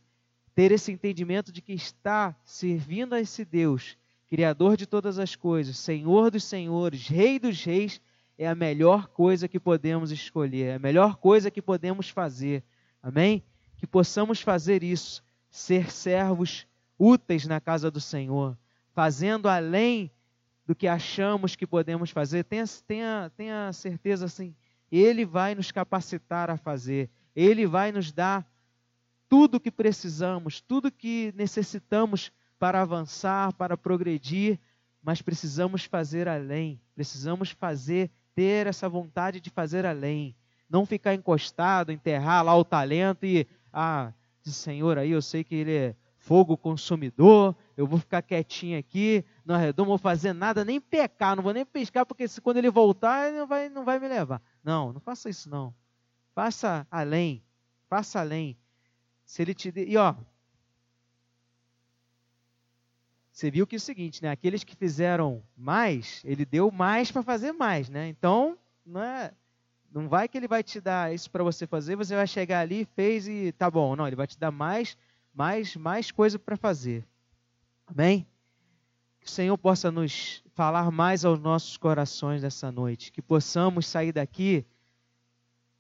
Ter 0.55 0.72
esse 0.72 0.91
entendimento 0.91 1.53
de 1.53 1.62
que 1.62 1.72
está 1.72 2.34
servindo 2.45 3.14
a 3.14 3.20
esse 3.20 3.45
Deus 3.45 3.97
Criador 4.30 4.76
de 4.76 4.86
todas 4.86 5.18
as 5.18 5.34
coisas, 5.34 5.76
Senhor 5.76 6.30
dos 6.30 6.45
senhores, 6.45 7.09
Rei 7.09 7.36
dos 7.36 7.64
reis, 7.64 8.01
é 8.38 8.47
a 8.47 8.55
melhor 8.55 9.09
coisa 9.09 9.49
que 9.49 9.59
podemos 9.59 10.12
escolher, 10.12 10.66
é 10.66 10.74
a 10.76 10.78
melhor 10.78 11.16
coisa 11.16 11.51
que 11.51 11.61
podemos 11.61 12.09
fazer. 12.09 12.62
Amém? 13.03 13.43
Que 13.76 13.88
possamos 13.88 14.41
fazer 14.41 14.84
isso, 14.84 15.20
ser 15.51 15.91
servos 15.91 16.64
úteis 16.97 17.45
na 17.45 17.61
casa 17.61 17.91
do 17.91 18.01
Senhor, 18.01 18.57
fazendo 18.93 19.49
além 19.49 20.12
do 20.70 20.74
que 20.76 20.86
achamos 20.86 21.56
que 21.56 21.66
podemos 21.66 22.10
fazer. 22.10 22.44
Tenha, 22.44 22.64
tenha, 22.86 23.32
tenha 23.36 23.72
certeza 23.72 24.26
assim, 24.26 24.54
Ele 24.88 25.26
vai 25.26 25.52
nos 25.52 25.72
capacitar 25.72 26.48
a 26.48 26.56
fazer, 26.56 27.10
Ele 27.34 27.66
vai 27.66 27.90
nos 27.90 28.12
dar 28.12 28.46
tudo 29.28 29.56
o 29.56 29.60
que 29.60 29.68
precisamos, 29.68 30.60
tudo 30.60 30.88
que 30.88 31.34
necessitamos 31.36 32.30
para 32.56 32.82
avançar, 32.82 33.52
para 33.54 33.76
progredir, 33.76 34.60
mas 35.02 35.20
precisamos 35.20 35.86
fazer 35.86 36.28
além, 36.28 36.80
precisamos 36.94 37.50
fazer, 37.50 38.08
ter 38.32 38.68
essa 38.68 38.88
vontade 38.88 39.40
de 39.40 39.50
fazer 39.50 39.84
além, 39.84 40.36
não 40.70 40.86
ficar 40.86 41.14
encostado, 41.14 41.90
enterrar 41.90 42.44
lá 42.44 42.56
o 42.56 42.64
talento 42.64 43.26
e, 43.26 43.44
ah, 43.72 44.12
esse 44.46 44.54
Senhor 44.54 44.98
aí, 44.98 45.10
eu 45.10 45.20
sei 45.20 45.42
que 45.42 45.56
ele 45.56 45.74
é 45.74 45.96
fogo 46.20 46.56
consumidor, 46.56 47.56
eu 47.76 47.86
vou 47.86 47.98
ficar 47.98 48.22
quietinho 48.22 48.78
aqui, 48.78 49.24
no 49.51 49.57
arredor, 49.57 49.84
não 49.84 49.90
vou 49.90 49.98
fazer 49.98 50.32
nada, 50.32 50.64
nem 50.64 50.80
pecar, 50.80 51.34
não 51.34 51.42
vou 51.42 51.53
nem 51.53 51.66
pescar, 51.66 52.07
porque 52.07 52.28
se, 52.28 52.40
quando 52.40 52.59
ele 52.59 52.70
voltar, 52.70 53.28
ele 53.28 53.38
não 53.38 53.46
vai, 53.48 53.68
não 53.68 53.84
vai 53.84 53.98
me 53.98 54.07
levar. 54.07 54.40
Não, 54.62 54.92
não 54.92 55.01
faça 55.01 55.28
isso 55.28 55.51
não. 55.51 55.74
Faça 56.32 56.86
além, 56.88 57.42
faça 57.88 58.20
além. 58.20 58.57
Se 59.24 59.42
ele 59.42 59.53
te... 59.53 59.72
E 59.76 59.96
ó, 59.96 60.14
você 63.32 63.51
viu 63.51 63.66
que 63.66 63.74
é 63.74 63.78
o 63.78 63.80
seguinte, 63.80 64.22
né? 64.22 64.30
Aqueles 64.30 64.62
que 64.62 64.76
fizeram 64.76 65.42
mais, 65.57 66.22
ele 66.24 66.44
deu 66.44 66.70
mais 66.70 67.11
para 67.11 67.22
fazer 67.22 67.51
mais, 67.51 67.88
né? 67.88 68.07
Então, 68.07 68.57
não 68.86 69.03
é, 69.03 69.32
não 69.90 70.09
vai 70.09 70.28
que 70.28 70.38
ele 70.38 70.46
vai 70.46 70.62
te 70.62 70.80
dar 70.80 71.12
isso 71.12 71.28
para 71.28 71.42
você 71.42 71.66
fazer, 71.66 71.96
você 71.96 72.14
vai 72.14 72.26
chegar 72.28 72.61
ali, 72.61 72.86
fez 72.94 73.26
e 73.26 73.51
tá 73.51 73.68
bom. 73.68 73.96
Não, 73.96 74.07
ele 74.07 74.14
vai 74.14 74.28
te 74.28 74.38
dar 74.38 74.53
mais, 74.53 74.96
mais, 75.34 75.74
mais 75.74 76.12
coisa 76.12 76.38
para 76.38 76.57
fazer. 76.57 77.05
Amém? 77.84 78.24
O 79.30 79.32
Senhor 79.32 79.56
possa 79.56 79.92
nos 79.92 80.42
falar 80.56 80.90
mais 80.90 81.24
aos 81.24 81.38
nossos 81.38 81.76
corações 81.76 82.42
nessa 82.42 82.72
noite, 82.72 83.12
que 83.12 83.22
possamos 83.22 83.86
sair 83.86 84.10
daqui 84.10 84.66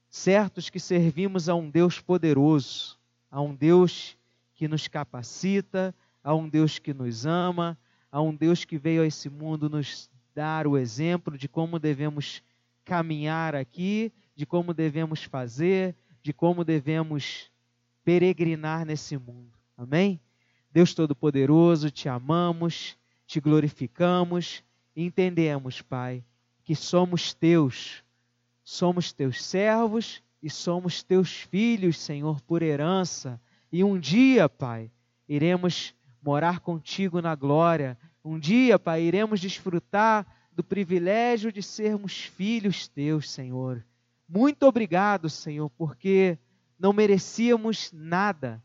certos 0.08 0.70
que 0.70 0.78
servimos 0.78 1.48
a 1.48 1.56
um 1.56 1.68
Deus 1.68 2.00
poderoso, 2.00 2.96
a 3.28 3.40
um 3.40 3.52
Deus 3.52 4.16
que 4.54 4.68
nos 4.68 4.86
capacita, 4.86 5.92
a 6.22 6.32
um 6.32 6.48
Deus 6.48 6.78
que 6.78 6.94
nos 6.94 7.26
ama, 7.26 7.76
a 8.08 8.22
um 8.22 8.32
Deus 8.32 8.64
que 8.64 8.78
veio 8.78 9.02
a 9.02 9.06
esse 9.06 9.28
mundo 9.28 9.68
nos 9.68 10.08
dar 10.32 10.68
o 10.68 10.78
exemplo 10.78 11.36
de 11.36 11.48
como 11.48 11.80
devemos 11.80 12.44
caminhar 12.84 13.56
aqui, 13.56 14.12
de 14.36 14.46
como 14.46 14.72
devemos 14.72 15.24
fazer, 15.24 15.96
de 16.22 16.32
como 16.32 16.62
devemos 16.62 17.50
peregrinar 18.04 18.86
nesse 18.86 19.18
mundo. 19.18 19.58
Amém? 19.76 20.20
Deus 20.70 20.94
Todo-Poderoso, 20.94 21.90
te 21.90 22.08
amamos, 22.08 22.96
te 23.30 23.38
glorificamos 23.38 24.64
e 24.96 25.04
entendemos, 25.04 25.80
Pai, 25.80 26.24
que 26.64 26.74
somos 26.74 27.32
teus, 27.32 28.02
somos 28.64 29.12
teus 29.12 29.44
servos 29.44 30.20
e 30.42 30.50
somos 30.50 31.04
teus 31.04 31.42
filhos, 31.42 31.96
Senhor, 31.96 32.40
por 32.40 32.60
herança. 32.60 33.40
E 33.70 33.84
um 33.84 34.00
dia, 34.00 34.48
Pai, 34.48 34.90
iremos 35.28 35.94
morar 36.20 36.58
contigo 36.58 37.22
na 37.22 37.36
glória. 37.36 37.96
Um 38.24 38.36
dia, 38.36 38.80
Pai, 38.80 39.02
iremos 39.02 39.38
desfrutar 39.38 40.26
do 40.50 40.64
privilégio 40.64 41.52
de 41.52 41.62
sermos 41.62 42.24
filhos 42.24 42.88
teus, 42.88 43.30
Senhor. 43.30 43.86
Muito 44.28 44.64
obrigado, 44.66 45.30
Senhor, 45.30 45.70
porque 45.78 46.36
não 46.76 46.92
merecíamos 46.92 47.92
nada, 47.92 48.60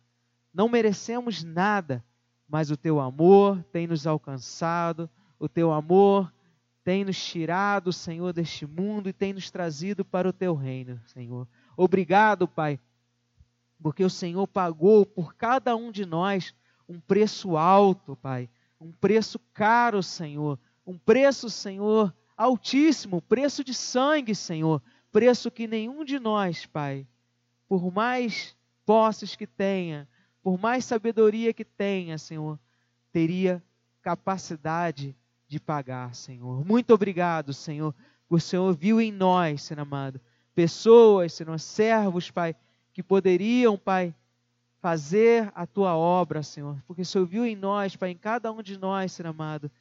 não 0.52 0.68
merecemos 0.68 1.44
nada, 1.44 2.04
mas 2.48 2.70
o 2.72 2.78
teu 2.78 3.00
amor 3.00 3.64
tem 3.72 3.88
nos 3.88 4.06
alcançado, 4.06 5.10
o 5.40 5.50
teu 5.50 5.72
amor 5.72 6.32
tem 6.84 7.04
nos 7.04 7.18
tirado, 7.18 7.92
Senhor, 7.92 8.32
deste 8.32 8.66
mundo 8.66 9.10
e 9.10 9.14
tem 9.14 9.34
nos 9.34 9.50
trazido 9.50 10.06
para 10.06 10.30
o 10.30 10.34
teu 10.34 10.54
reino, 10.54 11.02
Senhor. 11.08 11.48
Obrigado, 11.76 12.48
Pai, 12.48 12.80
porque 13.82 14.04
o 14.04 14.10
Senhor 14.10 14.48
pagou 14.48 15.06
por 15.06 15.34
cada 15.34 15.76
um 15.76 15.92
de 15.92 16.06
nós 16.06 16.54
um 16.88 17.00
preço 17.00 17.58
alto, 17.58 18.16
Pai, 18.16 18.48
um 18.80 18.92
preço 18.92 19.40
caro, 19.54 20.04
Senhor, 20.04 20.60
um 20.86 20.98
preço, 20.98 21.50
Senhor, 21.50 22.14
altíssimo, 22.38 23.22
preço 23.22 23.64
de 23.64 23.74
sangue, 23.74 24.36
Senhor, 24.36 24.82
preço 25.12 25.50
que 25.50 25.68
nenhum 25.68 26.06
de 26.06 26.20
nós, 26.20 26.68
Pai, 26.68 27.08
por 27.68 27.92
mais 27.92 28.56
posses 28.86 29.36
que 29.36 29.48
tenha, 29.48 30.08
por 30.46 30.60
mais 30.60 30.86
sabedoria 30.86 31.52
que 31.52 31.66
tenha, 31.66 32.20
Senhor, 32.20 32.60
teria 33.12 33.64
capacidade 34.00 35.16
de 35.48 35.60
pagar, 35.60 36.14
Senhor. 36.14 36.64
Muito 36.64 36.94
obrigado, 36.94 37.52
Senhor, 37.52 37.96
o 38.30 38.40
Senhor 38.40 38.72
viu 38.76 39.02
em 39.02 39.12
nós, 39.12 39.64
Senhor 39.64 39.82
amado, 39.82 40.22
pessoas, 40.54 41.34
Senhor, 41.34 41.60
servos, 41.60 42.30
Pai, 42.30 42.56
que 42.94 43.02
poderiam, 43.02 43.76
Pai, 43.76 44.14
fazer 44.80 45.52
a 45.56 45.66
tua 45.66 45.98
obra, 45.98 46.44
Senhor, 46.44 46.78
porque 46.86 47.02
o 47.02 47.06
Senhor 47.06 47.26
viu 47.26 47.44
em 47.44 47.56
nós, 47.56 47.96
Pai, 47.96 48.12
em 48.12 48.18
cada 48.18 48.52
um 48.52 48.62
de 48.62 48.78
nós, 48.78 49.14
Senhor 49.14 49.30
amado, 49.30 49.72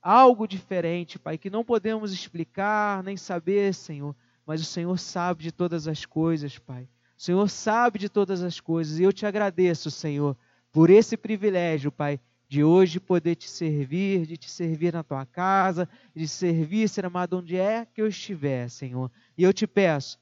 algo 0.00 0.46
diferente, 0.46 1.18
Pai, 1.18 1.36
que 1.36 1.50
não 1.50 1.64
podemos 1.64 2.12
explicar 2.12 3.02
nem 3.02 3.16
saber, 3.16 3.74
Senhor, 3.74 4.14
mas 4.46 4.60
o 4.60 4.64
Senhor 4.64 4.96
sabe 5.00 5.42
de 5.42 5.50
todas 5.50 5.88
as 5.88 6.06
coisas, 6.06 6.60
Pai. 6.60 6.88
O 7.22 7.24
Senhor 7.24 7.48
sabe 7.48 8.00
de 8.00 8.08
todas 8.08 8.42
as 8.42 8.58
coisas 8.58 8.98
e 8.98 9.04
eu 9.04 9.12
te 9.12 9.24
agradeço, 9.24 9.92
Senhor, 9.92 10.36
por 10.72 10.90
esse 10.90 11.16
privilégio, 11.16 11.92
Pai, 11.92 12.18
de 12.48 12.64
hoje 12.64 12.98
poder 12.98 13.36
te 13.36 13.48
servir, 13.48 14.26
de 14.26 14.36
te 14.36 14.50
servir 14.50 14.92
na 14.92 15.04
tua 15.04 15.24
casa, 15.24 15.88
de 16.12 16.26
servir, 16.26 16.88
ser 16.88 17.06
amado, 17.06 17.38
onde 17.38 17.56
é 17.56 17.86
que 17.86 18.02
eu 18.02 18.08
estiver, 18.08 18.68
Senhor. 18.68 19.08
E 19.38 19.44
eu 19.44 19.52
te 19.52 19.68
peço, 19.68 20.18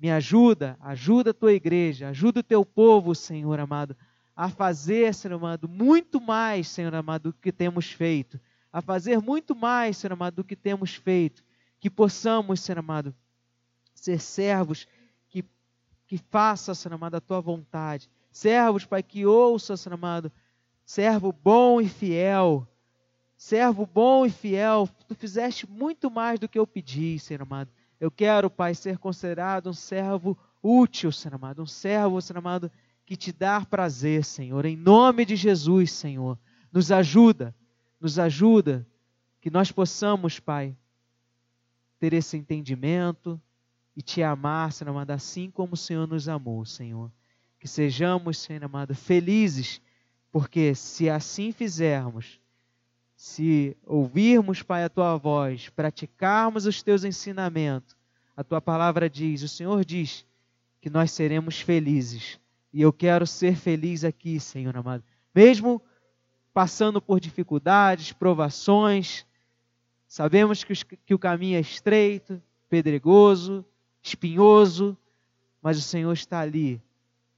me 0.00 0.10
ajuda, 0.10 0.78
ajuda 0.80 1.32
a 1.32 1.34
tua 1.34 1.52
igreja, 1.52 2.08
ajuda 2.08 2.40
o 2.40 2.42
teu 2.42 2.64
povo, 2.64 3.14
Senhor 3.14 3.60
amado, 3.60 3.94
a 4.34 4.48
fazer, 4.48 5.12
Senhor 5.12 5.34
amado, 5.34 5.68
muito 5.68 6.18
mais, 6.18 6.68
Senhor 6.68 6.94
amado, 6.94 7.24
do 7.24 7.32
que 7.34 7.52
temos 7.52 7.92
feito, 7.92 8.40
a 8.72 8.80
fazer 8.80 9.20
muito 9.20 9.54
mais, 9.54 9.98
Senhor 9.98 10.14
amado, 10.14 10.36
do 10.36 10.44
que 10.44 10.56
temos 10.56 10.94
feito, 10.94 11.44
que 11.78 11.90
possamos, 11.90 12.62
Senhor 12.62 12.78
amado, 12.78 13.14
ser 13.94 14.18
servos 14.18 14.86
que 16.08 16.16
faça, 16.16 16.74
Senhor 16.74 16.94
amado, 16.94 17.16
a 17.16 17.20
tua 17.20 17.40
vontade. 17.40 18.10
Servos, 18.32 18.86
Pai, 18.86 19.02
que 19.02 19.26
ouça, 19.26 19.76
Senhor 19.76 19.94
amado, 19.94 20.32
servo 20.84 21.32
bom 21.32 21.80
e 21.80 21.88
fiel. 21.88 22.66
Servo 23.36 23.86
bom 23.86 24.26
e 24.26 24.30
fiel, 24.30 24.88
tu 25.06 25.14
fizeste 25.14 25.68
muito 25.70 26.10
mais 26.10 26.40
do 26.40 26.48
que 26.48 26.58
eu 26.58 26.66
pedi, 26.66 27.20
Senhor 27.20 27.42
amado. 27.42 27.70
Eu 28.00 28.10
quero, 28.10 28.50
Pai, 28.50 28.74
ser 28.74 28.98
considerado 28.98 29.70
um 29.70 29.72
servo 29.72 30.36
útil, 30.60 31.12
Senhor 31.12 31.36
amado, 31.36 31.62
um 31.62 31.66
servo, 31.66 32.20
Senhor 32.20 32.38
amado, 32.38 32.72
que 33.06 33.16
te 33.16 33.30
dá 33.30 33.64
prazer, 33.64 34.24
Senhor. 34.24 34.64
Em 34.64 34.76
nome 34.76 35.24
de 35.24 35.36
Jesus, 35.36 35.92
Senhor, 35.92 36.36
nos 36.72 36.90
ajuda, 36.90 37.54
nos 38.00 38.18
ajuda, 38.18 38.84
que 39.40 39.50
nós 39.50 39.70
possamos, 39.70 40.40
Pai, 40.40 40.76
ter 42.00 42.12
esse 42.14 42.36
entendimento, 42.36 43.40
e 43.98 44.02
te 44.02 44.22
amar, 44.22 44.72
Senhor 44.72 44.92
amado, 44.92 45.10
assim 45.10 45.50
como 45.50 45.74
o 45.74 45.76
Senhor 45.76 46.06
nos 46.06 46.28
amou, 46.28 46.64
Senhor. 46.64 47.10
Que 47.58 47.66
sejamos, 47.66 48.38
Senhor 48.38 48.62
amado, 48.62 48.94
felizes, 48.94 49.80
porque 50.30 50.72
se 50.72 51.10
assim 51.10 51.50
fizermos, 51.50 52.40
se 53.16 53.76
ouvirmos, 53.84 54.62
Pai, 54.62 54.84
a 54.84 54.88
tua 54.88 55.16
voz, 55.16 55.68
praticarmos 55.70 56.64
os 56.64 56.80
teus 56.80 57.02
ensinamentos, 57.02 57.96
a 58.36 58.44
tua 58.44 58.60
palavra 58.60 59.10
diz, 59.10 59.42
o 59.42 59.48
Senhor 59.48 59.84
diz 59.84 60.24
que 60.80 60.88
nós 60.88 61.10
seremos 61.10 61.60
felizes. 61.60 62.38
E 62.72 62.80
eu 62.80 62.92
quero 62.92 63.26
ser 63.26 63.56
feliz 63.56 64.04
aqui, 64.04 64.38
Senhor 64.38 64.76
amado. 64.76 65.02
Mesmo 65.34 65.82
passando 66.54 67.02
por 67.02 67.18
dificuldades, 67.18 68.12
provações, 68.12 69.26
sabemos 70.06 70.62
que, 70.62 70.72
os, 70.72 70.84
que 70.84 71.14
o 71.14 71.18
caminho 71.18 71.56
é 71.56 71.60
estreito, 71.60 72.40
pedregoso, 72.68 73.66
espinhoso, 74.02 74.96
mas 75.62 75.78
o 75.78 75.82
Senhor 75.82 76.12
está 76.12 76.40
ali, 76.40 76.80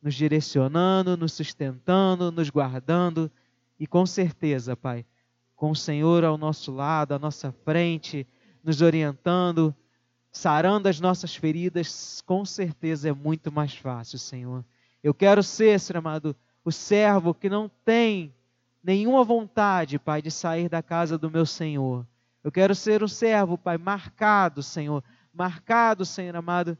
nos 0.03 0.15
direcionando, 0.15 1.17
nos 1.17 1.33
sustentando, 1.33 2.31
nos 2.31 2.51
guardando, 2.51 3.31
e 3.79 3.87
com 3.87 4.05
certeza, 4.05 4.77
Pai, 4.77 5.05
com 5.57 5.71
o 5.71 5.77
Senhor 5.77 6.25
ao 6.25 6.39
nosso 6.39 6.73
lado, 6.73 7.13
à 7.13 7.19
nossa 7.19 7.53
frente, 7.53 8.27
nos 8.63 8.83
orientando, 8.83 9.75
sarando 10.31 10.89
as 10.89 11.01
nossas 11.01 11.35
feridas, 11.35 12.23
com 12.27 12.45
certeza 12.45 13.09
é 13.09 13.13
muito 13.13 13.51
mais 13.51 13.75
fácil, 13.75 14.19
Senhor. 14.19 14.65
Eu 15.03 15.15
quero 15.15 15.43
ser, 15.43 15.81
Senhor 15.81 15.99
amado, 15.99 16.37
o 16.65 16.71
servo 16.71 17.35
que 17.35 17.49
não 17.49 17.71
tem 17.85 18.35
nenhuma 18.83 19.25
vontade, 19.25 19.99
Pai, 19.99 20.23
de 20.23 20.31
sair 20.31 20.69
da 20.69 20.83
casa 20.83 21.19
do 21.19 21.31
meu 21.31 21.47
Senhor. 21.47 22.07
Eu 22.43 22.51
quero 22.51 22.75
ser 22.75 23.03
um 23.03 23.09
servo, 23.09 23.59
Pai, 23.59 23.77
marcado, 23.77 24.63
Senhor, 24.63 25.03
marcado, 25.41 26.05
Senhor 26.05 26.37
amado, 26.37 26.77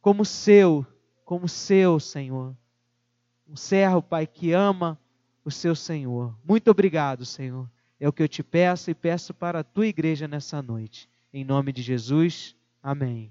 como 0.00 0.24
seu, 0.24 0.86
como 1.24 1.48
seu, 1.48 1.98
Senhor. 1.98 2.56
Um 3.48 3.56
servo, 3.56 4.00
Pai, 4.00 4.28
que 4.28 4.52
ama 4.52 4.96
o 5.44 5.50
seu 5.50 5.74
Senhor. 5.74 6.38
Muito 6.44 6.70
obrigado, 6.70 7.24
Senhor. 7.24 7.68
É 7.98 8.08
o 8.08 8.12
que 8.12 8.22
eu 8.22 8.28
te 8.28 8.44
peço 8.44 8.92
e 8.92 8.94
peço 8.94 9.34
para 9.34 9.58
a 9.58 9.64
tua 9.64 9.88
igreja 9.88 10.28
nessa 10.28 10.62
noite. 10.62 11.08
Em 11.32 11.44
nome 11.44 11.72
de 11.72 11.82
Jesus. 11.82 12.54
Amém. 12.80 13.22